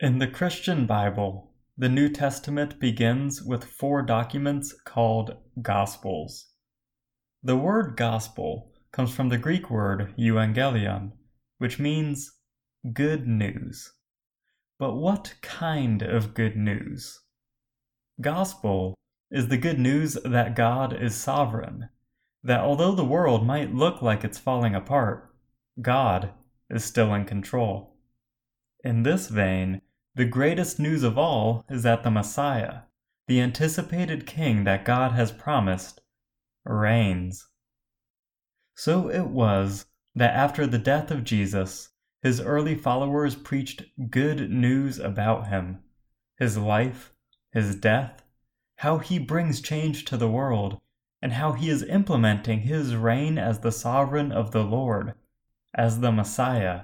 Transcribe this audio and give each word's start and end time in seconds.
In 0.00 0.18
the 0.18 0.26
Christian 0.26 0.86
Bible, 0.86 1.52
the 1.78 1.88
New 1.88 2.08
Testament 2.08 2.80
begins 2.80 3.40
with 3.40 3.62
four 3.62 4.02
documents 4.02 4.74
called 4.84 5.36
Gospels. 5.62 6.46
The 7.44 7.56
word 7.56 7.96
gospel 7.96 8.72
comes 8.90 9.14
from 9.14 9.28
the 9.28 9.38
Greek 9.38 9.70
word 9.70 10.12
euangelion, 10.18 11.12
which 11.58 11.78
means 11.78 12.28
good 12.92 13.28
news. 13.28 13.92
But 14.80 14.96
what 14.96 15.36
kind 15.42 16.02
of 16.02 16.34
good 16.34 16.56
news? 16.56 17.20
Gospel 18.20 18.96
is 19.30 19.46
the 19.46 19.56
good 19.56 19.78
news 19.78 20.18
that 20.24 20.56
God 20.56 21.00
is 21.00 21.14
sovereign, 21.14 21.88
that 22.42 22.60
although 22.60 22.96
the 22.96 23.04
world 23.04 23.46
might 23.46 23.72
look 23.72 24.02
like 24.02 24.24
it's 24.24 24.40
falling 24.40 24.74
apart, 24.74 25.32
God 25.80 26.30
is 26.68 26.82
still 26.82 27.14
in 27.14 27.26
control. 27.26 27.93
In 28.84 29.02
this 29.02 29.28
vein, 29.28 29.80
the 30.14 30.26
greatest 30.26 30.78
news 30.78 31.02
of 31.04 31.16
all 31.16 31.64
is 31.70 31.84
that 31.84 32.02
the 32.02 32.10
Messiah, 32.10 32.80
the 33.26 33.40
anticipated 33.40 34.26
king 34.26 34.64
that 34.64 34.84
God 34.84 35.12
has 35.12 35.32
promised, 35.32 36.02
reigns. 36.66 37.48
So 38.74 39.08
it 39.08 39.28
was 39.28 39.86
that 40.14 40.34
after 40.34 40.66
the 40.66 40.78
death 40.78 41.10
of 41.10 41.24
Jesus, 41.24 41.92
his 42.20 42.42
early 42.42 42.74
followers 42.74 43.34
preached 43.34 43.84
good 44.10 44.50
news 44.50 44.98
about 44.98 45.46
him, 45.46 45.82
his 46.36 46.58
life, 46.58 47.14
his 47.52 47.76
death, 47.76 48.22
how 48.76 48.98
he 48.98 49.18
brings 49.18 49.62
change 49.62 50.04
to 50.04 50.18
the 50.18 50.30
world, 50.30 50.78
and 51.22 51.32
how 51.32 51.52
he 51.52 51.70
is 51.70 51.82
implementing 51.84 52.60
his 52.60 52.94
reign 52.94 53.38
as 53.38 53.60
the 53.60 53.72
sovereign 53.72 54.30
of 54.30 54.50
the 54.50 54.62
Lord, 54.62 55.14
as 55.74 56.00
the 56.00 56.12
Messiah, 56.12 56.82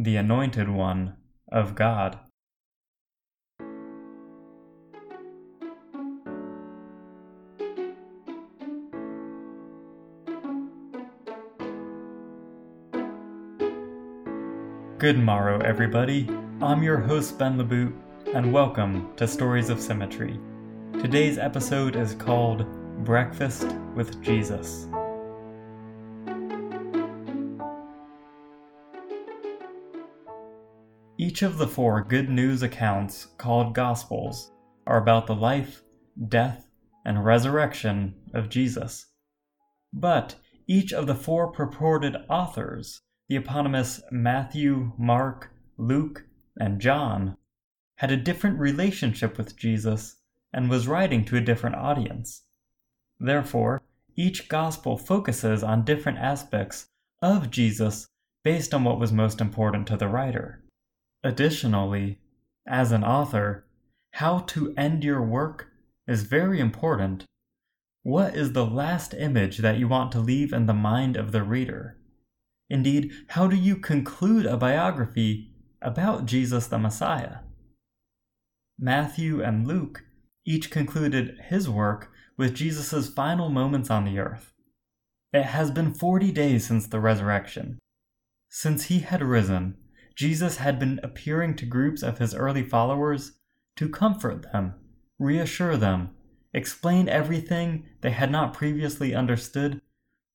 the 0.00 0.14
anointed 0.14 0.68
one 0.68 1.12
of 1.50 1.74
God. 1.74 2.16
Good 14.98 15.18
morrow, 15.18 15.60
everybody. 15.62 16.28
I'm 16.62 16.84
your 16.84 16.98
host, 16.98 17.36
Ben 17.36 17.58
LeBoot, 17.58 17.92
and 18.36 18.52
welcome 18.52 19.10
to 19.16 19.26
Stories 19.26 19.68
of 19.68 19.80
Symmetry. 19.80 20.38
Today's 21.00 21.38
episode 21.38 21.96
is 21.96 22.14
called 22.14 22.64
Breakfast 23.04 23.66
with 23.96 24.22
Jesus. 24.22 24.86
Each 31.20 31.42
of 31.42 31.58
the 31.58 31.66
four 31.66 32.04
good 32.04 32.30
news 32.30 32.62
accounts, 32.62 33.26
called 33.38 33.74
Gospels, 33.74 34.52
are 34.86 35.02
about 35.02 35.26
the 35.26 35.34
life, 35.34 35.82
death, 36.28 36.68
and 37.04 37.24
resurrection 37.24 38.14
of 38.32 38.48
Jesus. 38.48 39.06
But 39.92 40.36
each 40.68 40.92
of 40.92 41.08
the 41.08 41.16
four 41.16 41.50
purported 41.50 42.16
authors 42.30 43.00
the 43.28 43.34
eponymous 43.34 44.00
Matthew, 44.12 44.92
Mark, 44.96 45.50
Luke, 45.76 46.24
and 46.56 46.80
John, 46.80 47.36
had 47.96 48.12
a 48.12 48.16
different 48.16 48.60
relationship 48.60 49.36
with 49.36 49.56
Jesus 49.56 50.18
and 50.52 50.70
was 50.70 50.86
writing 50.86 51.24
to 51.24 51.36
a 51.36 51.40
different 51.40 51.74
audience. 51.74 52.44
Therefore, 53.18 53.82
each 54.14 54.48
gospel 54.48 54.96
focuses 54.96 55.64
on 55.64 55.84
different 55.84 56.18
aspects 56.18 56.90
of 57.20 57.50
Jesus 57.50 58.08
based 58.44 58.72
on 58.72 58.84
what 58.84 59.00
was 59.00 59.12
most 59.12 59.40
important 59.40 59.88
to 59.88 59.96
the 59.96 60.06
writer. 60.06 60.62
Additionally, 61.24 62.18
as 62.66 62.92
an 62.92 63.02
author, 63.02 63.66
how 64.12 64.40
to 64.40 64.74
end 64.76 65.04
your 65.04 65.22
work 65.22 65.68
is 66.06 66.22
very 66.22 66.60
important. 66.60 67.24
What 68.02 68.34
is 68.34 68.52
the 68.52 68.66
last 68.66 69.14
image 69.14 69.58
that 69.58 69.78
you 69.78 69.88
want 69.88 70.12
to 70.12 70.20
leave 70.20 70.52
in 70.52 70.66
the 70.66 70.74
mind 70.74 71.16
of 71.16 71.32
the 71.32 71.42
reader? 71.42 71.98
Indeed, 72.70 73.12
how 73.28 73.46
do 73.46 73.56
you 73.56 73.76
conclude 73.76 74.46
a 74.46 74.56
biography 74.56 75.50
about 75.82 76.26
Jesus 76.26 76.66
the 76.66 76.78
Messiah? 76.78 77.38
Matthew 78.78 79.42
and 79.42 79.66
Luke 79.66 80.04
each 80.46 80.70
concluded 80.70 81.38
his 81.48 81.68
work 81.68 82.10
with 82.36 82.54
Jesus' 82.54 83.08
final 83.08 83.48
moments 83.48 83.90
on 83.90 84.04
the 84.04 84.18
earth. 84.18 84.52
It 85.32 85.42
has 85.42 85.70
been 85.70 85.92
40 85.92 86.32
days 86.32 86.66
since 86.66 86.86
the 86.86 87.00
resurrection. 87.00 87.78
Since 88.48 88.84
he 88.84 89.00
had 89.00 89.22
risen, 89.22 89.76
Jesus 90.18 90.56
had 90.56 90.80
been 90.80 90.98
appearing 91.04 91.54
to 91.54 91.64
groups 91.64 92.02
of 92.02 92.18
his 92.18 92.34
early 92.34 92.64
followers 92.64 93.38
to 93.76 93.88
comfort 93.88 94.50
them, 94.50 94.74
reassure 95.16 95.76
them, 95.76 96.10
explain 96.52 97.08
everything 97.08 97.86
they 98.00 98.10
had 98.10 98.28
not 98.28 98.52
previously 98.52 99.14
understood, 99.14 99.80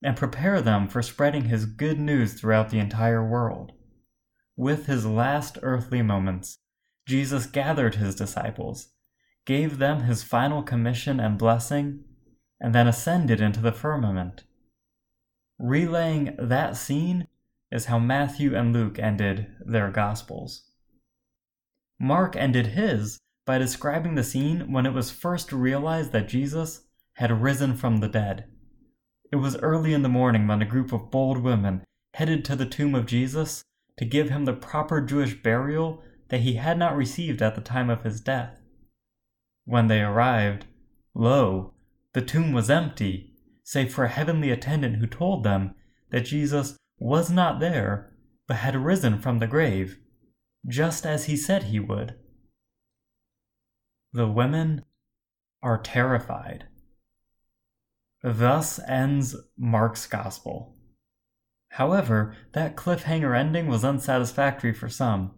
and 0.02 0.16
prepare 0.16 0.62
them 0.62 0.88
for 0.88 1.02
spreading 1.02 1.44
his 1.44 1.66
good 1.66 2.00
news 2.00 2.32
throughout 2.32 2.70
the 2.70 2.78
entire 2.78 3.22
world. 3.22 3.72
With 4.56 4.86
his 4.86 5.04
last 5.04 5.58
earthly 5.60 6.00
moments, 6.00 6.60
Jesus 7.06 7.44
gathered 7.44 7.96
his 7.96 8.14
disciples, 8.14 8.88
gave 9.44 9.76
them 9.76 10.04
his 10.04 10.22
final 10.22 10.62
commission 10.62 11.20
and 11.20 11.36
blessing, 11.36 12.04
and 12.58 12.74
then 12.74 12.86
ascended 12.86 13.42
into 13.42 13.60
the 13.60 13.72
firmament. 13.72 14.44
Relaying 15.58 16.36
that 16.38 16.74
scene 16.74 17.26
is 17.74 17.86
how 17.86 17.98
Matthew 17.98 18.54
and 18.54 18.72
Luke 18.72 19.00
ended 19.00 19.48
their 19.66 19.90
Gospels. 19.90 20.70
Mark 21.98 22.36
ended 22.36 22.68
his 22.68 23.18
by 23.44 23.58
describing 23.58 24.14
the 24.14 24.22
scene 24.22 24.72
when 24.72 24.86
it 24.86 24.94
was 24.94 25.10
first 25.10 25.52
realized 25.52 26.12
that 26.12 26.28
Jesus 26.28 26.82
had 27.14 27.42
risen 27.42 27.74
from 27.74 27.98
the 27.98 28.08
dead. 28.08 28.44
It 29.32 29.36
was 29.36 29.56
early 29.58 29.92
in 29.92 30.02
the 30.02 30.08
morning 30.08 30.46
when 30.46 30.62
a 30.62 30.66
group 30.66 30.92
of 30.92 31.10
bold 31.10 31.38
women 31.38 31.82
headed 32.14 32.44
to 32.44 32.54
the 32.54 32.64
tomb 32.64 32.94
of 32.94 33.06
Jesus 33.06 33.64
to 33.96 34.04
give 34.04 34.30
him 34.30 34.44
the 34.44 34.52
proper 34.52 35.00
Jewish 35.00 35.42
burial 35.42 36.00
that 36.28 36.42
he 36.42 36.54
had 36.54 36.78
not 36.78 36.96
received 36.96 37.42
at 37.42 37.56
the 37.56 37.60
time 37.60 37.90
of 37.90 38.04
his 38.04 38.20
death. 38.20 38.60
When 39.64 39.88
they 39.88 40.00
arrived, 40.00 40.66
lo, 41.12 41.74
the 42.12 42.22
tomb 42.22 42.52
was 42.52 42.70
empty, 42.70 43.34
save 43.64 43.92
for 43.92 44.04
a 44.04 44.08
heavenly 44.08 44.50
attendant 44.50 44.96
who 44.96 45.08
told 45.08 45.42
them 45.42 45.74
that 46.10 46.26
Jesus 46.26 46.76
was 46.98 47.30
not 47.30 47.60
there, 47.60 48.12
but 48.46 48.58
had 48.58 48.76
risen 48.76 49.18
from 49.18 49.38
the 49.38 49.46
grave, 49.46 49.98
just 50.68 51.04
as 51.04 51.24
he 51.24 51.36
said 51.36 51.64
he 51.64 51.80
would. 51.80 52.14
The 54.12 54.28
women 54.28 54.84
are 55.62 55.78
terrified. 55.78 56.66
Thus 58.22 58.78
ends 58.88 59.36
Mark's 59.58 60.06
Gospel. 60.06 60.76
However, 61.70 62.36
that 62.52 62.76
cliffhanger 62.76 63.36
ending 63.36 63.66
was 63.66 63.84
unsatisfactory 63.84 64.72
for 64.72 64.88
some, 64.88 65.32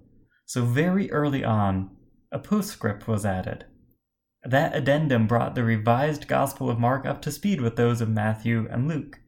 so 0.45 0.65
very 0.65 1.11
early 1.11 1.43
on, 1.43 1.97
a 2.31 2.39
postscript 2.39 3.09
was 3.09 3.25
added. 3.25 3.65
That 4.45 4.77
addendum 4.77 5.27
brought 5.27 5.55
the 5.55 5.65
revised 5.65 6.29
Gospel 6.29 6.71
of 6.71 6.79
Mark 6.79 7.07
up 7.07 7.23
to 7.23 7.33
speed 7.33 7.61
with 7.61 7.77
those 7.77 8.01
of 8.01 8.09
Matthew 8.09 8.69
and 8.71 8.87
Luke, 8.87 9.19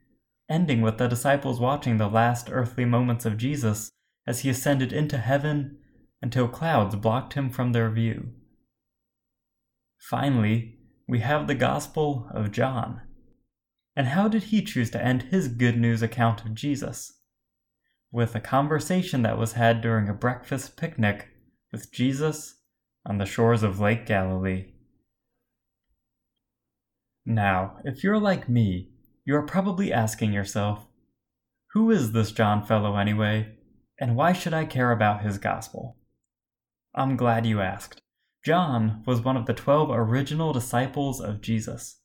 ending 0.49 0.81
with 0.81 0.99
the 0.99 1.09
disciples 1.09 1.61
watching 1.61 1.97
the 1.97 2.09
last 2.09 2.49
earthly 2.51 2.85
moments 2.85 3.25
of 3.25 3.37
Jesus 3.37 3.91
as 4.27 4.41
he 4.41 4.51
ascended 4.51 4.93
into 4.93 5.19
heaven 5.19 5.79
until 6.21 6.49
clouds 6.49 6.95
blocked 6.97 7.35
him 7.35 7.51
from 7.51 7.73
their 7.73 7.91
view. 7.91 8.29
Finally, 9.99 10.79
we 11.07 11.21
have 11.21 11.47
the 11.47 11.55
Gospel 11.55 12.29
of 12.33 12.53
John. 12.53 13.03
And 13.97 14.09
how 14.09 14.29
did 14.29 14.45
he 14.45 14.63
choose 14.63 14.91
to 14.91 15.05
end 15.05 15.25
his 15.25 15.49
good 15.49 15.77
news 15.77 16.03
account 16.03 16.45
of 16.45 16.55
Jesus? 16.55 17.15
With 18.13 18.35
a 18.35 18.41
conversation 18.41 19.23
that 19.23 19.39
was 19.39 19.53
had 19.53 19.81
during 19.81 20.09
a 20.09 20.15
breakfast 20.15 20.77
picnic 20.77 21.29
with 21.73 21.93
Jesus 21.93 22.57
on 23.05 23.19
the 23.19 23.27
shores 23.27 23.63
of 23.63 23.81
Lake 23.81 24.07
Galilee. 24.07 24.73
Now, 27.27 27.79
if 27.85 28.03
you're 28.03 28.19
like 28.19 28.49
me, 28.49 28.91
you 29.29 29.37
are 29.37 29.43
probably 29.43 29.93
asking 29.93 30.33
yourself, 30.33 30.87
who 31.75 31.91
is 31.91 32.13
this 32.13 32.33
John 32.33 32.65
fellow 32.65 32.97
anyway, 32.97 33.47
and 34.01 34.17
why 34.17 34.33
should 34.33 34.55
I 34.55 34.65
care 34.65 34.91
about 34.91 35.21
his 35.21 35.37
gospel? 35.37 35.99
I'm 36.95 37.15
glad 37.15 37.45
you 37.45 37.61
asked. 37.61 38.01
John 38.43 39.03
was 39.07 39.21
one 39.21 39.37
of 39.37 39.45
the 39.45 39.53
twelve 39.53 39.91
original 39.91 40.55
disciples 40.55 41.21
of 41.21 41.43
Jesus, 41.43 42.01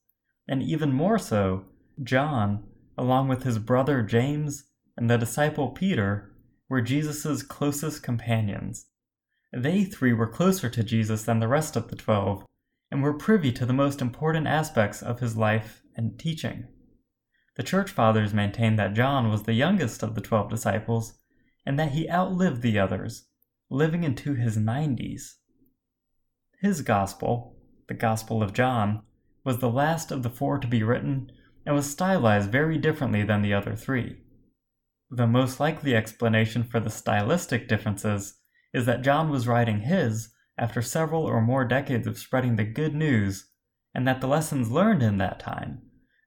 and 0.49 0.61
even 0.61 0.91
more 0.91 1.17
so, 1.17 1.63
John, 2.03 2.65
along 2.97 3.29
with 3.29 3.43
his 3.43 3.57
brother 3.57 4.01
James 4.01 4.65
and 4.97 5.09
the 5.09 5.17
disciple 5.17 5.69
Peter, 5.69 6.33
were 6.67 6.81
Jesus' 6.81 7.41
closest 7.41 8.03
companions. 8.03 8.87
They 9.53 9.85
three 9.85 10.11
were 10.11 10.27
closer 10.27 10.69
to 10.69 10.83
Jesus 10.83 11.23
than 11.23 11.39
the 11.39 11.47
rest 11.47 11.77
of 11.77 11.87
the 11.87 11.95
twelve, 11.95 12.43
and 12.91 13.01
were 13.01 13.13
privy 13.13 13.53
to 13.53 13.65
the 13.65 13.71
most 13.71 14.01
important 14.01 14.45
aspects 14.45 15.01
of 15.01 15.21
his 15.21 15.37
life 15.37 15.83
and 15.95 16.19
teaching. 16.19 16.67
The 17.55 17.63
Church 17.63 17.91
Fathers 17.91 18.33
maintained 18.33 18.79
that 18.79 18.93
John 18.93 19.29
was 19.29 19.43
the 19.43 19.53
youngest 19.53 20.01
of 20.01 20.15
the 20.15 20.21
twelve 20.21 20.49
disciples, 20.49 21.19
and 21.65 21.77
that 21.77 21.91
he 21.91 22.09
outlived 22.09 22.61
the 22.61 22.79
others, 22.79 23.27
living 23.69 24.03
into 24.03 24.33
his 24.33 24.57
90s. 24.57 25.35
His 26.59 26.81
gospel, 26.81 27.57
the 27.87 27.93
Gospel 27.93 28.41
of 28.41 28.53
John, 28.53 29.03
was 29.43 29.59
the 29.59 29.69
last 29.69 30.11
of 30.11 30.23
the 30.23 30.29
four 30.29 30.57
to 30.57 30.67
be 30.67 30.81
written 30.81 31.31
and 31.65 31.75
was 31.75 31.89
stylized 31.89 32.51
very 32.51 32.77
differently 32.77 33.23
than 33.23 33.41
the 33.41 33.53
other 33.53 33.75
three. 33.75 34.21
The 35.09 35.27
most 35.27 35.59
likely 35.59 35.95
explanation 35.95 36.63
for 36.63 36.79
the 36.79 36.89
stylistic 36.89 37.67
differences 37.67 38.39
is 38.73 38.85
that 38.87 39.03
John 39.03 39.29
was 39.29 39.47
writing 39.47 39.81
his 39.81 40.33
after 40.57 40.81
several 40.81 41.23
or 41.23 41.41
more 41.41 41.65
decades 41.65 42.07
of 42.07 42.17
spreading 42.17 42.55
the 42.55 42.63
good 42.63 42.95
news, 42.95 43.49
and 43.93 44.07
that 44.07 44.21
the 44.21 44.27
lessons 44.27 44.71
learned 44.71 45.03
in 45.03 45.17
that 45.19 45.39
time, 45.39 45.82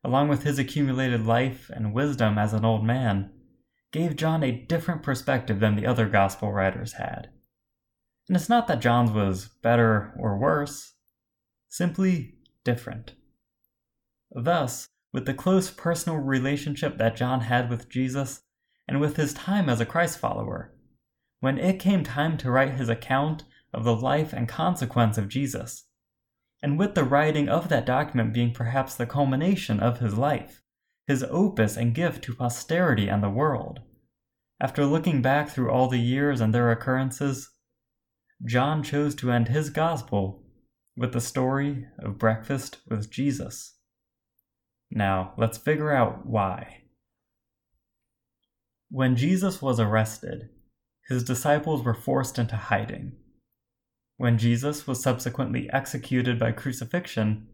along 0.07 0.29
with 0.29 0.45
his 0.45 0.57
accumulated 0.57 1.27
life 1.27 1.69
and 1.69 1.93
wisdom 1.93 2.39
as 2.39 2.53
an 2.53 2.65
old 2.65 2.85
man, 2.85 3.29
gave 3.91 4.15
John 4.15 4.45
a 4.45 4.53
different 4.53 5.03
perspective 5.03 5.59
than 5.59 5.75
the 5.75 5.85
other 5.85 6.09
gospel 6.09 6.53
writers 6.53 6.93
had. 6.93 7.29
And 8.29 8.37
it's 8.37 8.49
not 8.49 8.69
that 8.69 8.81
John's 8.81 9.11
was 9.11 9.49
better 9.63 10.15
or 10.17 10.39
worse, 10.39 10.95
simply 11.69 12.37
different. 12.63 13.15
Thus, 14.31 14.87
with 15.13 15.27
the 15.27 15.35
close 15.35 15.71
personal 15.71 16.19
relationship 16.19 16.99
that 16.99 17.17
John 17.17 17.41
had 17.41 17.69
with 17.69 17.89
Jesus, 17.89 18.43
and 18.87 19.01
with 19.01 19.17
his 19.17 19.35
time 19.35 19.69
as 19.69 19.81
a 19.81 19.87
Christ 19.87 20.19
follower, 20.19 20.73
when 21.41 21.59
it 21.59 21.81
came 21.81 22.05
time 22.05 22.37
to 22.39 22.51
write 22.51 22.75
his 22.75 22.89
account 22.89 23.43
of 23.75 23.83
the 23.83 23.97
life 23.97 24.33
and 24.33 24.49
consequence 24.49 25.19
of 25.19 25.29
Jesus, 25.29 25.87
and 26.63 26.79
with 26.79 26.95
the 26.95 27.05
writing 27.05 27.49
of 27.49 27.69
that 27.69 27.87
document 27.87 28.33
being 28.33 28.53
perhaps 28.53 28.95
the 28.95 29.07
culmination 29.07 29.81
of 29.81 29.99
his 29.99 30.17
life, 30.17 30.63
his 31.07 31.25
opus 31.31 31.77
and 31.77 31.95
gift 31.95 32.25
to 32.25 32.35
posterity 32.35 33.09
and 33.09 33.23
the 33.23 33.31
world. 33.31 33.81
After 34.61 34.85
looking 34.85 35.21
back 35.21 35.51
through 35.51 35.71
all 35.71 35.89
the 35.89 35.99
years 35.99 36.41
and 36.41 36.55
their 36.55 36.71
occurrences, 36.71 37.51
John 38.45 38.83
chose 38.83 39.15
to 39.17 39.31
end 39.31 39.49
his 39.49 39.71
gospel 39.71 40.45
with 40.97 41.13
the 41.13 41.21
story 41.21 41.87
of 41.99 42.19
breakfast 42.19 42.79
with 42.89 43.11
Jesus. 43.11 43.75
Now, 44.91 45.35
let's 45.37 45.59
figure 45.59 45.93
out 45.93 46.27
why. 46.27 46.83
When 48.91 49.17
Jesus 49.17 49.61
was 49.61 49.81
arrested, 49.81 50.49
his 51.09 51.25
disciples 51.25 51.83
were 51.83 51.95
forced 51.95 52.39
into 52.39 52.57
hiding. 52.57 53.17
When 54.17 54.39
Jesus 54.39 54.87
was 54.87 55.03
subsequently 55.03 55.69
executed 55.73 56.39
by 56.39 56.53
crucifixion, 56.53 57.49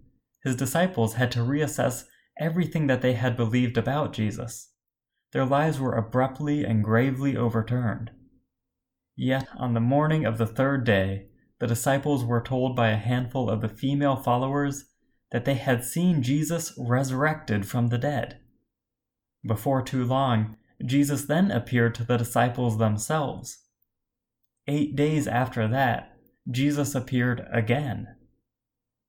his 0.45 0.57
disciples 0.57 1.15
had 1.15 1.33
to 1.33 1.41
reassess 1.41 2.05
everything 2.39 2.87
that 2.87 3.03
they 3.03 3.15
had 3.15 3.37
believed 3.37 3.77
about 3.77 4.13
Jesus. 4.13 4.71
Their 5.33 5.45
lives 5.45 5.81
were 5.81 5.97
abruptly 5.97 6.65
and 6.65 6.85
gravely 6.85 7.37
overturned. 7.37 8.11
Yet, 9.17 9.49
on 9.57 9.75
the 9.75 9.81
morning 9.81 10.25
of 10.25 10.39
the 10.39 10.47
third 10.47 10.85
day, 10.85 11.27
the 11.59 11.67
disciples 11.67 12.25
were 12.25 12.41
told 12.41 12.75
by 12.75 12.91
a 12.91 12.97
handful 12.97 13.49
of 13.49 13.61
the 13.61 13.69
female 13.69 14.17
followers 14.17 14.87
that 15.31 15.45
they 15.45 15.55
had 15.55 15.85
seen 15.85 16.23
Jesus 16.23 16.73
resurrected 16.79 17.67
from 17.67 17.89
the 17.89 17.99
dead. 17.99 18.41
Before 19.47 19.83
too 19.83 20.05
long, 20.05 20.57
Jesus 20.85 21.25
then 21.25 21.51
appeared 21.51 21.95
to 21.97 22.05
the 22.05 22.17
disciples 22.17 22.79
themselves. 22.79 23.59
Eight 24.69 24.95
days 24.95 25.27
after 25.27 25.67
that, 25.69 26.12
Jesus 26.51 26.95
appeared 26.95 27.47
again. 27.53 28.17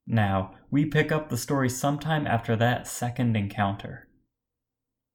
Now, 0.06 0.56
we 0.70 0.86
pick 0.86 1.12
up 1.12 1.30
the 1.30 1.38
story 1.38 1.70
sometime 1.70 2.28
after 2.28 2.56
that 2.58 2.88
second 2.88 3.36
encounter. 3.36 4.08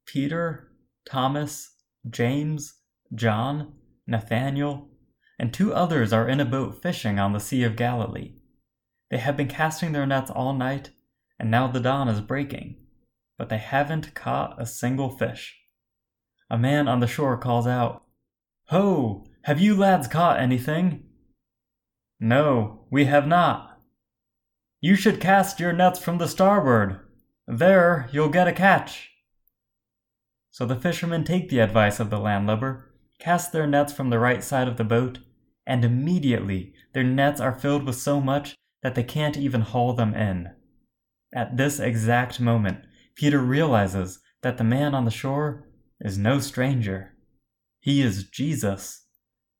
Peter, 0.06 0.72
Thomas, 1.08 1.74
James, 2.08 2.74
John, 3.14 3.74
Nathanael, 4.06 4.88
and 5.38 5.52
two 5.52 5.72
others 5.72 6.12
are 6.12 6.28
in 6.28 6.40
a 6.40 6.44
boat 6.44 6.82
fishing 6.82 7.18
on 7.18 7.32
the 7.32 7.40
Sea 7.40 7.62
of 7.62 7.76
Galilee. 7.76 8.34
They 9.10 9.18
have 9.18 9.36
been 9.36 9.48
casting 9.48 9.92
their 9.92 10.06
nets 10.06 10.30
all 10.30 10.54
night, 10.54 10.90
and 11.38 11.50
now 11.50 11.68
the 11.68 11.80
dawn 11.80 12.08
is 12.08 12.20
breaking, 12.20 12.76
but 13.36 13.48
they 13.48 13.58
haven't 13.58 14.14
caught 14.14 14.60
a 14.60 14.66
single 14.66 15.10
fish. 15.10 15.56
A 16.50 16.58
man 16.58 16.88
on 16.88 17.00
the 17.00 17.06
shore 17.06 17.36
calls 17.36 17.66
out, 17.66 18.04
Ho! 18.68 19.26
Have 19.42 19.60
you 19.60 19.76
lads 19.76 20.08
caught 20.08 20.40
anything? 20.40 21.07
No, 22.20 22.86
we 22.90 23.04
have 23.04 23.26
not. 23.26 23.80
You 24.80 24.96
should 24.96 25.20
cast 25.20 25.60
your 25.60 25.72
nets 25.72 25.98
from 25.98 26.18
the 26.18 26.28
starboard. 26.28 27.00
There 27.46 28.08
you'll 28.12 28.28
get 28.28 28.48
a 28.48 28.52
catch. 28.52 29.10
So 30.50 30.66
the 30.66 30.76
fishermen 30.76 31.24
take 31.24 31.48
the 31.48 31.60
advice 31.60 32.00
of 32.00 32.10
the 32.10 32.18
landlubber, 32.18 32.92
cast 33.20 33.52
their 33.52 33.66
nets 33.66 33.92
from 33.92 34.10
the 34.10 34.18
right 34.18 34.42
side 34.42 34.68
of 34.68 34.76
the 34.76 34.84
boat, 34.84 35.18
and 35.66 35.84
immediately 35.84 36.74
their 36.92 37.04
nets 37.04 37.40
are 37.40 37.58
filled 37.58 37.84
with 37.84 37.96
so 37.96 38.20
much 38.20 38.54
that 38.82 38.94
they 38.94 39.04
can't 39.04 39.36
even 39.36 39.60
haul 39.60 39.92
them 39.92 40.14
in. 40.14 40.50
At 41.34 41.56
this 41.56 41.78
exact 41.78 42.40
moment, 42.40 42.78
Peter 43.14 43.38
realizes 43.38 44.20
that 44.42 44.58
the 44.58 44.64
man 44.64 44.94
on 44.94 45.04
the 45.04 45.10
shore 45.10 45.68
is 46.00 46.16
no 46.16 46.40
stranger. 46.40 47.14
He 47.80 48.00
is 48.00 48.24
Jesus. 48.24 49.04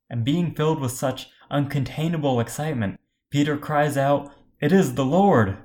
And 0.09 0.25
being 0.25 0.55
filled 0.55 0.79
with 0.79 0.91
such 0.91 1.29
uncontainable 1.51 2.41
excitement, 2.41 2.99
Peter 3.29 3.57
cries 3.57 3.97
out, 3.97 4.31
It 4.59 4.71
is 4.71 4.95
the 4.95 5.05
Lord! 5.05 5.57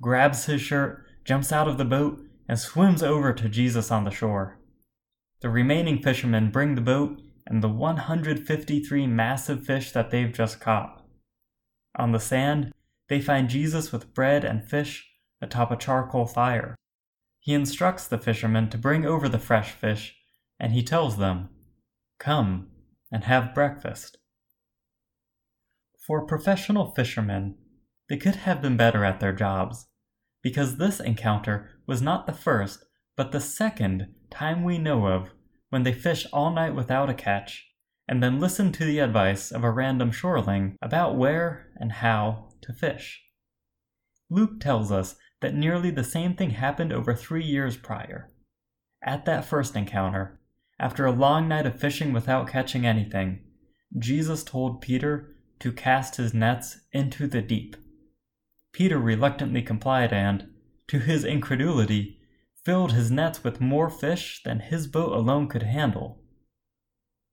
grabs 0.00 0.46
his 0.46 0.60
shirt, 0.60 1.04
jumps 1.24 1.52
out 1.52 1.68
of 1.68 1.78
the 1.78 1.84
boat, 1.84 2.20
and 2.48 2.58
swims 2.58 3.02
over 3.02 3.32
to 3.32 3.48
Jesus 3.48 3.90
on 3.90 4.04
the 4.04 4.10
shore. 4.10 4.58
The 5.40 5.48
remaining 5.48 6.02
fishermen 6.02 6.50
bring 6.50 6.74
the 6.74 6.80
boat 6.80 7.20
and 7.46 7.62
the 7.62 7.68
153 7.68 9.06
massive 9.06 9.64
fish 9.64 9.92
that 9.92 10.10
they've 10.10 10.32
just 10.32 10.60
caught. 10.60 11.04
On 11.96 12.12
the 12.12 12.20
sand, 12.20 12.72
they 13.08 13.20
find 13.20 13.48
Jesus 13.48 13.92
with 13.92 14.14
bread 14.14 14.44
and 14.44 14.68
fish 14.68 15.10
atop 15.40 15.70
a 15.70 15.76
charcoal 15.76 16.26
fire. 16.26 16.76
He 17.40 17.54
instructs 17.54 18.06
the 18.06 18.18
fishermen 18.18 18.68
to 18.70 18.78
bring 18.78 19.06
over 19.06 19.28
the 19.28 19.38
fresh 19.38 19.72
fish, 19.72 20.16
and 20.58 20.72
he 20.72 20.82
tells 20.82 21.16
them, 21.16 21.48
Come 22.18 22.68
and 23.10 23.24
have 23.24 23.54
breakfast. 23.54 24.18
For 26.10 26.26
professional 26.26 26.90
fishermen, 26.90 27.54
they 28.08 28.16
could 28.16 28.34
have 28.34 28.60
been 28.60 28.76
better 28.76 29.04
at 29.04 29.20
their 29.20 29.32
jobs, 29.32 29.86
because 30.42 30.76
this 30.76 30.98
encounter 30.98 31.70
was 31.86 32.02
not 32.02 32.26
the 32.26 32.32
first, 32.32 32.84
but 33.16 33.30
the 33.30 33.38
second 33.38 34.12
time 34.28 34.64
we 34.64 34.76
know 34.76 35.06
of 35.06 35.30
when 35.68 35.84
they 35.84 35.92
fished 35.92 36.26
all 36.32 36.50
night 36.50 36.74
without 36.74 37.08
a 37.08 37.14
catch, 37.14 37.64
and 38.08 38.20
then 38.20 38.40
listened 38.40 38.74
to 38.74 38.84
the 38.84 38.98
advice 38.98 39.52
of 39.52 39.62
a 39.62 39.70
random 39.70 40.10
shoreling 40.10 40.76
about 40.82 41.16
where 41.16 41.68
and 41.76 41.92
how 41.92 42.54
to 42.62 42.72
fish. 42.72 43.22
Luke 44.28 44.58
tells 44.58 44.90
us 44.90 45.14
that 45.40 45.54
nearly 45.54 45.92
the 45.92 46.02
same 46.02 46.34
thing 46.34 46.50
happened 46.50 46.92
over 46.92 47.14
three 47.14 47.44
years 47.44 47.76
prior. 47.76 48.32
At 49.00 49.26
that 49.26 49.44
first 49.44 49.76
encounter, 49.76 50.40
after 50.76 51.06
a 51.06 51.12
long 51.12 51.46
night 51.46 51.66
of 51.66 51.78
fishing 51.78 52.12
without 52.12 52.48
catching 52.48 52.84
anything, 52.84 53.44
Jesus 53.96 54.42
told 54.42 54.80
Peter 54.80 55.36
to 55.60 55.72
cast 55.72 56.16
his 56.16 56.34
nets 56.34 56.80
into 56.92 57.26
the 57.26 57.42
deep. 57.42 57.76
Peter 58.72 58.98
reluctantly 58.98 59.62
complied 59.62 60.12
and, 60.12 60.48
to 60.88 60.98
his 60.98 61.24
incredulity, 61.24 62.18
filled 62.64 62.92
his 62.92 63.10
nets 63.10 63.44
with 63.44 63.60
more 63.60 63.88
fish 63.88 64.42
than 64.44 64.60
his 64.60 64.86
boat 64.86 65.12
alone 65.12 65.48
could 65.48 65.62
handle. 65.62 66.22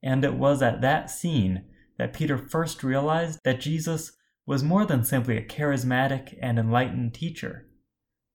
And 0.04 0.24
it 0.24 0.36
was 0.36 0.62
at 0.62 0.82
that 0.82 1.10
scene 1.10 1.66
that 1.98 2.14
Peter 2.14 2.38
first 2.38 2.84
realized 2.84 3.40
that 3.44 3.60
Jesus 3.60 4.12
was 4.46 4.64
more 4.64 4.86
than 4.86 5.04
simply 5.04 5.38
a 5.38 5.46
charismatic 5.46 6.38
and 6.42 6.58
enlightened 6.60 7.14
teacher 7.14 7.68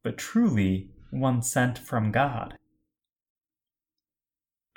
but 0.03 0.19
truly 0.19 0.91
one 1.11 1.43
sent 1.43 1.79
from 1.79 2.11
God. 2.11 2.57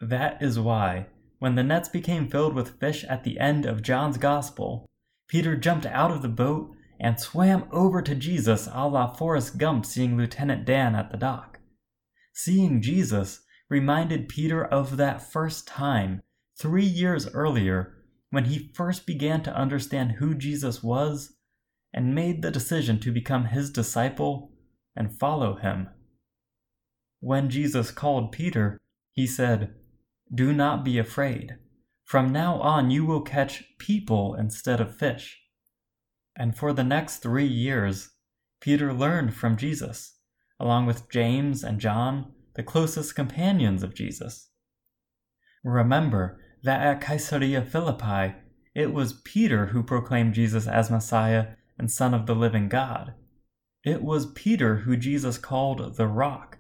That 0.02 0.42
is 0.42 0.60
why, 0.60 1.08
when 1.40 1.56
the 1.56 1.64
nets 1.64 1.90
became 1.90 2.30
filled 2.30 2.54
with 2.54 2.80
fish 2.80 3.04
at 3.06 3.24
the 3.24 3.40
end 3.40 3.66
of 3.66 3.82
John's 3.82 4.18
Gospel, 4.18 4.86
Peter 5.28 5.56
jumped 5.56 5.86
out 5.86 6.12
of 6.12 6.22
the 6.22 6.30
boat 6.30 6.76
and 7.00 7.20
swam 7.20 7.68
over 7.72 8.02
to 8.02 8.16
Jesus 8.16 8.68
a 8.72 8.88
la 8.88 9.14
Forrest 9.14 9.58
Gump 9.58 9.86
seeing 9.86 10.16
Lieutenant 10.18 10.66
Dan 10.66 10.96
at 10.96 11.12
the 11.12 11.18
dock. 11.18 11.60
Seeing 12.34 12.82
Jesus 12.82 13.42
reminded 13.70 14.30
Peter 14.30 14.64
of 14.64 14.98
that 14.98 15.22
first 15.22 15.68
time, 15.68 16.22
three 16.58 16.86
years 16.86 17.28
earlier, 17.34 17.96
when 18.30 18.46
he 18.46 18.72
first 18.74 19.06
began 19.06 19.42
to 19.44 19.56
understand 19.56 20.14
who 20.14 20.36
Jesus 20.36 20.84
was 20.84 21.36
and 21.94 22.14
made 22.14 22.42
the 22.42 22.52
decision 22.52 23.00
to 23.00 23.12
become 23.12 23.46
his 23.46 23.72
disciple 23.72 24.52
and 24.96 25.18
follow 25.18 25.56
him. 25.56 25.88
When 27.20 27.50
Jesus 27.50 27.92
called 27.92 28.32
Peter, 28.32 28.80
he 29.14 29.26
said, 29.26 29.74
Do 30.34 30.54
not 30.54 30.84
be 30.84 30.98
afraid. 30.98 31.56
From 32.06 32.32
now 32.32 32.62
on, 32.62 32.92
you 32.92 33.04
will 33.04 33.22
catch 33.22 33.64
people 33.80 34.36
instead 34.36 34.80
of 34.80 34.96
fish. 34.96 35.42
And 36.38 36.56
for 36.56 36.72
the 36.72 36.84
next 36.84 37.18
three 37.18 37.48
years, 37.48 38.12
Peter 38.62 38.94
learned 38.94 39.34
from 39.34 39.58
Jesus, 39.58 40.18
along 40.60 40.86
with 40.86 41.10
James 41.10 41.64
and 41.64 41.80
John, 41.80 42.32
the 42.54 42.64
closest 42.64 43.16
companions 43.16 43.82
of 43.82 43.96
Jesus. 43.96 44.50
Remember 45.64 46.40
that 46.64 46.82
at 46.82 47.02
Caesarea 47.02 47.64
Philippi, 47.64 48.36
it 48.76 48.94
was 48.94 49.22
Peter 49.24 49.68
who 49.68 49.82
proclaimed 49.82 50.36
Jesus 50.36 50.68
as 50.68 50.92
Messiah 50.92 51.56
and 51.78 51.90
Son 51.90 52.14
of 52.14 52.28
the 52.28 52.36
living 52.36 52.70
God. 52.70 53.14
It 53.84 54.04
was 54.04 54.32
Peter 54.34 54.78
who 54.78 54.96
Jesus 54.96 55.40
called 55.40 55.96
the 55.96 56.08
Rock. 56.08 56.60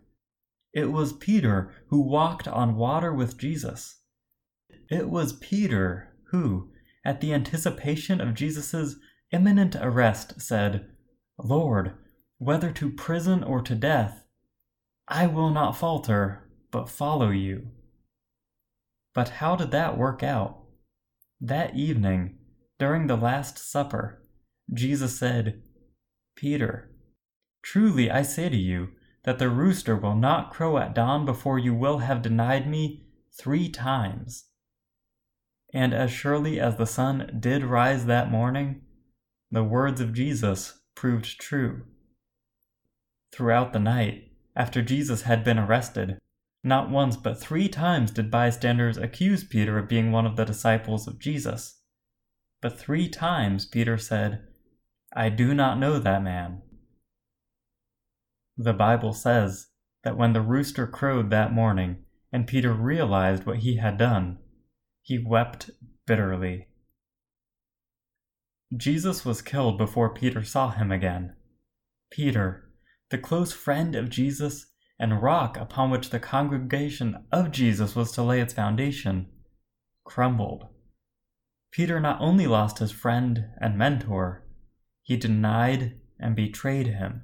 It 0.74 0.92
was 0.92 1.14
Peter 1.14 1.72
who 1.90 2.02
walked 2.02 2.48
on 2.48 2.76
water 2.76 3.14
with 3.14 3.38
Jesus. 3.38 4.02
It 4.90 5.10
was 5.10 5.34
Peter 5.34 6.14
who, 6.30 6.72
at 7.04 7.22
the 7.22 7.34
anticipation 7.34 8.22
of 8.22 8.36
Jesus' 8.36 8.96
imminent 9.32 9.76
arrest, 9.76 10.42
said, 10.42 10.88
Lord, 11.38 11.94
whether 12.38 12.72
to 12.72 12.92
prison 12.92 13.44
or 13.44 13.62
to 13.62 13.76
death, 13.76 14.26
I 15.08 15.28
will 15.28 15.50
not 15.50 15.78
falter, 15.78 16.50
but 16.72 16.90
follow 16.90 17.30
you. 17.30 17.68
But 19.14 19.30
how 19.30 19.56
did 19.56 19.72
that 19.72 19.98
work 19.98 20.24
out? 20.24 20.64
That 21.40 21.76
evening, 21.76 22.38
during 22.80 23.08
the 23.08 23.16
Last 23.16 23.58
Supper, 23.58 24.24
Jesus 24.74 25.18
said, 25.18 25.62
Peter, 26.36 26.92
truly 27.64 28.12
I 28.12 28.24
say 28.24 28.50
to 28.50 28.58
you 28.58 28.90
that 29.24 29.40
the 29.40 29.50
rooster 29.50 29.96
will 29.96 30.16
not 30.16 30.52
crow 30.52 30.78
at 30.78 30.94
dawn 30.94 31.26
before 31.26 31.58
you 31.58 31.74
will 31.74 32.00
have 32.00 32.22
denied 32.22 32.70
me 32.70 33.06
three 33.38 33.70
times. 33.70 34.46
And 35.76 35.94
as 35.94 36.10
surely 36.10 36.58
as 36.58 36.78
the 36.78 36.86
sun 36.86 37.38
did 37.38 37.66
rise 37.66 38.06
that 38.06 38.32
morning, 38.32 38.84
the 39.52 39.62
words 39.62 40.00
of 40.00 40.14
Jesus 40.14 40.80
proved 40.96 41.38
true. 41.38 41.84
Throughout 43.34 43.74
the 43.74 43.80
night, 43.80 44.32
after 44.56 44.82
Jesus 44.82 45.24
had 45.24 45.44
been 45.44 45.60
arrested, 45.60 46.18
not 46.64 46.90
once 46.90 47.18
but 47.18 47.42
three 47.42 47.68
times 47.68 48.12
did 48.12 48.32
bystanders 48.32 48.96
accuse 48.96 49.44
Peter 49.44 49.78
of 49.78 49.90
being 49.90 50.14
one 50.14 50.26
of 50.26 50.38
the 50.38 50.46
disciples 50.46 51.10
of 51.10 51.20
Jesus. 51.20 51.82
But 52.62 52.80
three 52.80 53.10
times 53.10 53.66
Peter 53.66 53.98
said, 53.98 54.48
I 55.14 55.28
do 55.28 55.54
not 55.54 55.78
know 55.78 56.00
that 56.00 56.24
man. 56.24 56.62
The 58.56 58.74
Bible 58.74 59.12
says 59.12 59.68
that 60.06 60.18
when 60.18 60.32
the 60.32 60.42
rooster 60.42 60.88
crowed 60.88 61.32
that 61.32 61.52
morning 61.52 61.98
and 62.32 62.48
Peter 62.48 62.72
realized 62.72 63.46
what 63.46 63.58
he 63.58 63.76
had 63.76 63.98
done, 63.98 64.38
he 65.06 65.20
wept 65.20 65.70
bitterly. 66.08 66.66
Jesus 68.76 69.24
was 69.24 69.44
killed 69.44 69.78
before 69.78 70.12
Peter 70.12 70.44
saw 70.44 70.72
him 70.72 70.92
again. 70.92 71.36
Peter, 72.12 72.72
the 73.12 73.20
close 73.20 73.54
friend 73.54 73.96
of 73.96 74.10
Jesus 74.10 74.66
and 75.00 75.22
rock 75.22 75.58
upon 75.58 75.92
which 75.92 76.10
the 76.10 76.20
congregation 76.20 77.24
of 77.32 77.52
Jesus 77.52 77.96
was 77.96 78.12
to 78.14 78.24
lay 78.24 78.42
its 78.42 78.54
foundation, 78.54 79.28
crumbled. 80.06 80.70
Peter 81.72 82.00
not 82.00 82.20
only 82.20 82.48
lost 82.48 82.80
his 82.80 82.92
friend 82.92 83.46
and 83.62 83.78
mentor, 83.78 84.44
he 85.04 85.16
denied 85.16 86.00
and 86.20 86.36
betrayed 86.36 86.88
him. 86.88 87.24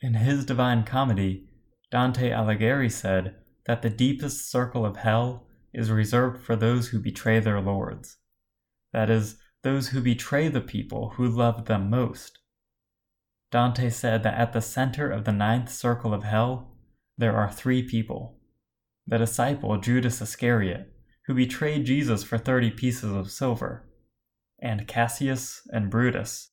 In 0.00 0.14
his 0.14 0.46
Divine 0.46 0.84
Comedy, 0.84 1.48
Dante 1.90 2.30
Alighieri 2.30 2.92
said 2.92 3.34
that 3.66 3.82
the 3.82 3.90
deepest 3.90 4.48
circle 4.48 4.86
of 4.86 4.98
hell 4.98 5.45
is 5.76 5.90
reserved 5.90 6.42
for 6.42 6.56
those 6.56 6.88
who 6.88 6.98
betray 6.98 7.38
their 7.38 7.60
lords. 7.60 8.16
That 8.92 9.10
is, 9.10 9.36
those 9.62 9.88
who 9.88 10.00
betray 10.00 10.48
the 10.48 10.60
people 10.62 11.10
who 11.10 11.28
loved 11.28 11.66
them 11.66 11.90
most. 11.90 12.38
Dante 13.52 13.90
said 13.90 14.22
that 14.22 14.38
at 14.38 14.52
the 14.52 14.62
center 14.62 15.10
of 15.10 15.24
the 15.24 15.32
ninth 15.32 15.70
circle 15.70 16.14
of 16.14 16.24
hell, 16.24 16.72
there 17.18 17.36
are 17.36 17.50
three 17.50 17.82
people 17.82 18.38
the 19.08 19.18
disciple 19.18 19.76
Judas 19.76 20.20
Iscariot, 20.20 20.92
who 21.26 21.34
betrayed 21.34 21.84
Jesus 21.84 22.24
for 22.24 22.38
30 22.38 22.72
pieces 22.72 23.12
of 23.12 23.30
silver, 23.30 23.88
and 24.58 24.88
Cassius 24.88 25.62
and 25.72 25.90
Brutus, 25.90 26.50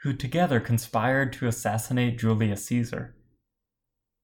who 0.00 0.14
together 0.14 0.60
conspired 0.60 1.30
to 1.34 1.46
assassinate 1.46 2.18
Julius 2.18 2.64
Caesar. 2.66 3.16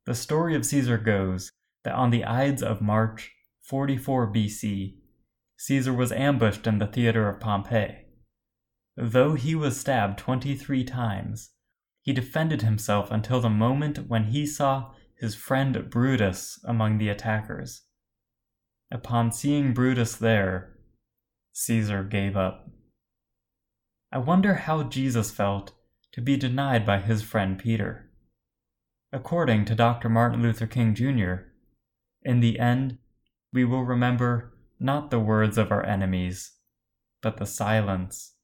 The 0.07 0.15
story 0.15 0.55
of 0.55 0.65
Caesar 0.65 0.97
goes 0.97 1.51
that 1.85 1.95
on 1.95 2.11
the 2.11 2.25
Ides 2.25 2.63
of 2.63 2.81
March 2.81 3.33
44 3.67 4.33
BC, 4.33 4.95
Caesar 5.59 5.93
was 5.93 6.13
ambushed 6.13 6.69
in 6.69 6.79
the 6.79 6.87
theater 6.87 7.29
of 7.29 7.41
Pompeii. 7.41 8.05
Though 8.97 9.35
he 9.35 9.57
was 9.57 9.81
stabbed 9.81 10.19
23 10.19 10.85
times, 10.85 11.51
he 12.01 12.13
defended 12.13 12.63
himself 12.63 13.11
until 13.11 13.41
the 13.41 13.51
moment 13.51 14.09
when 14.09 14.27
he 14.27 14.47
saw 14.47 14.93
his 15.19 15.35
friend 15.35 15.91
Brutus 15.91 16.61
among 16.65 16.99
the 16.99 17.09
attackers. 17.09 17.83
Upon 18.93 19.33
seeing 19.33 19.75
Brutus 19.75 20.15
there, 20.15 20.77
Caesar 21.53 22.05
gave 22.05 22.37
up. 22.37 22.71
I 24.13 24.19
wonder 24.19 24.55
how 24.55 24.85
Jesus 24.85 25.33
felt 25.33 25.73
to 26.13 26.21
be 26.21 26.37
denied 26.37 26.87
by 26.87 27.01
his 27.01 27.25
friend 27.25 27.59
Peter. 27.59 28.13
According 29.13 29.65
to 29.65 29.75
Dr. 29.75 30.09
Martin 30.09 30.41
Luther 30.41 30.69
King 30.69 30.95
Jr., 30.95 31.49
in 32.23 32.39
the 32.39 32.61
end, 32.61 32.99
we 33.57 33.65
will 33.65 33.85
remember 33.85 34.53
not 34.79 35.11
the 35.11 35.19
words 35.19 35.57
of 35.57 35.73
our 35.73 35.83
enemies, 35.87 36.53
but 37.23 37.39
the 37.39 37.47
silence 37.47 38.35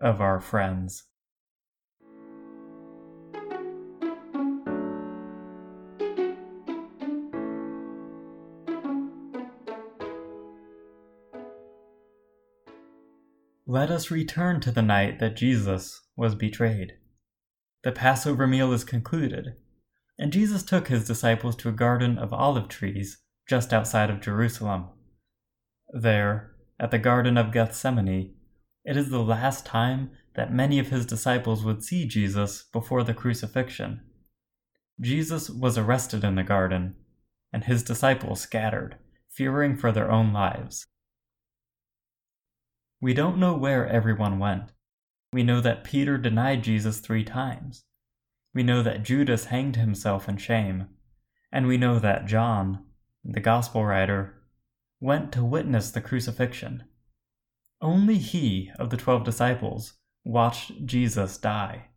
of 0.00 0.18
our 0.18 0.40
friends. 0.40 1.04
Let 13.66 13.90
us 13.90 14.10
return 14.10 14.60
to 14.60 14.70
the 14.70 14.80
night 14.80 15.18
that 15.18 15.36
Jesus 15.36 16.00
was 16.16 16.34
betrayed. 16.34 16.94
The 17.84 17.92
Passover 17.92 18.46
meal 18.46 18.72
is 18.72 18.84
concluded, 18.84 19.48
and 20.18 20.32
Jesus 20.32 20.62
took 20.62 20.88
his 20.88 21.06
disciples 21.06 21.56
to 21.56 21.68
a 21.68 21.72
garden 21.72 22.16
of 22.16 22.32
olive 22.32 22.68
trees 22.68 23.18
just 23.48 23.72
outside 23.72 24.10
of 24.10 24.20
Jerusalem. 24.20 24.86
There, 25.90 26.52
at 26.80 26.90
the 26.90 26.98
Garden 26.98 27.36
of 27.36 27.52
Gethsemane, 27.52 28.34
it 28.84 28.96
is 28.96 29.10
the 29.10 29.22
last 29.22 29.64
time 29.66 30.10
that 30.34 30.52
many 30.52 30.78
of 30.78 30.88
his 30.88 31.06
disciples 31.06 31.64
would 31.64 31.84
see 31.84 32.06
Jesus 32.06 32.64
before 32.72 33.04
the 33.04 33.14
crucifixion. 33.14 34.00
Jesus 35.00 35.50
was 35.50 35.76
arrested 35.76 36.24
in 36.24 36.34
the 36.34 36.42
garden, 36.42 36.96
and 37.52 37.64
his 37.64 37.82
disciples 37.82 38.40
scattered, 38.40 38.96
fearing 39.28 39.76
for 39.76 39.92
their 39.92 40.10
own 40.10 40.32
lives. 40.32 40.86
We 43.00 43.14
don't 43.14 43.38
know 43.38 43.56
where 43.56 43.86
everyone 43.86 44.38
went. 44.38 44.70
We 45.32 45.42
know 45.42 45.60
that 45.60 45.84
Peter 45.84 46.18
denied 46.18 46.62
Jesus 46.62 47.00
three 47.00 47.24
times. 47.24 47.84
We 48.54 48.62
know 48.62 48.82
that 48.82 49.02
Judas 49.02 49.46
hanged 49.46 49.76
himself 49.76 50.28
in 50.28 50.36
shame. 50.36 50.88
And 51.50 51.66
we 51.66 51.76
know 51.78 51.98
that 51.98 52.26
John, 52.26 52.84
the 53.24 53.40
Gospel 53.40 53.84
writer, 53.84 54.42
went 55.00 55.32
to 55.32 55.44
witness 55.44 55.90
the 55.90 56.00
crucifixion. 56.00 56.84
Only 57.80 58.18
he 58.18 58.70
of 58.78 58.90
the 58.90 58.96
twelve 58.96 59.24
disciples 59.24 59.94
watched 60.24 60.86
Jesus 60.86 61.38
die. 61.38 61.88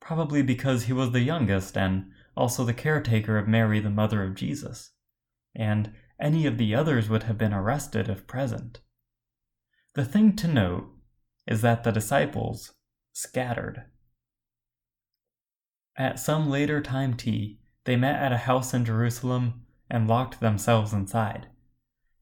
Probably 0.00 0.42
because 0.42 0.84
he 0.84 0.92
was 0.92 1.12
the 1.12 1.20
youngest 1.20 1.76
and 1.76 2.10
also 2.36 2.64
the 2.64 2.74
caretaker 2.74 3.38
of 3.38 3.46
Mary, 3.46 3.80
the 3.80 3.90
mother 3.90 4.24
of 4.24 4.34
Jesus, 4.34 4.92
and 5.54 5.92
any 6.20 6.46
of 6.46 6.58
the 6.58 6.74
others 6.74 7.08
would 7.08 7.24
have 7.24 7.38
been 7.38 7.52
arrested 7.52 8.08
if 8.08 8.26
present. 8.26 8.80
The 9.94 10.04
thing 10.04 10.36
to 10.36 10.48
note 10.48 10.88
is 11.46 11.62
that 11.62 11.84
the 11.84 11.90
disciples 11.90 12.72
scattered. 13.12 13.84
At 15.96 16.18
some 16.18 16.48
later 16.48 16.80
time 16.80 17.14
t, 17.14 17.60
they 17.84 17.96
met 17.96 18.20
at 18.20 18.32
a 18.32 18.38
house 18.38 18.72
in 18.72 18.84
Jerusalem 18.84 19.66
and 19.90 20.08
locked 20.08 20.40
themselves 20.40 20.92
inside. 20.92 21.48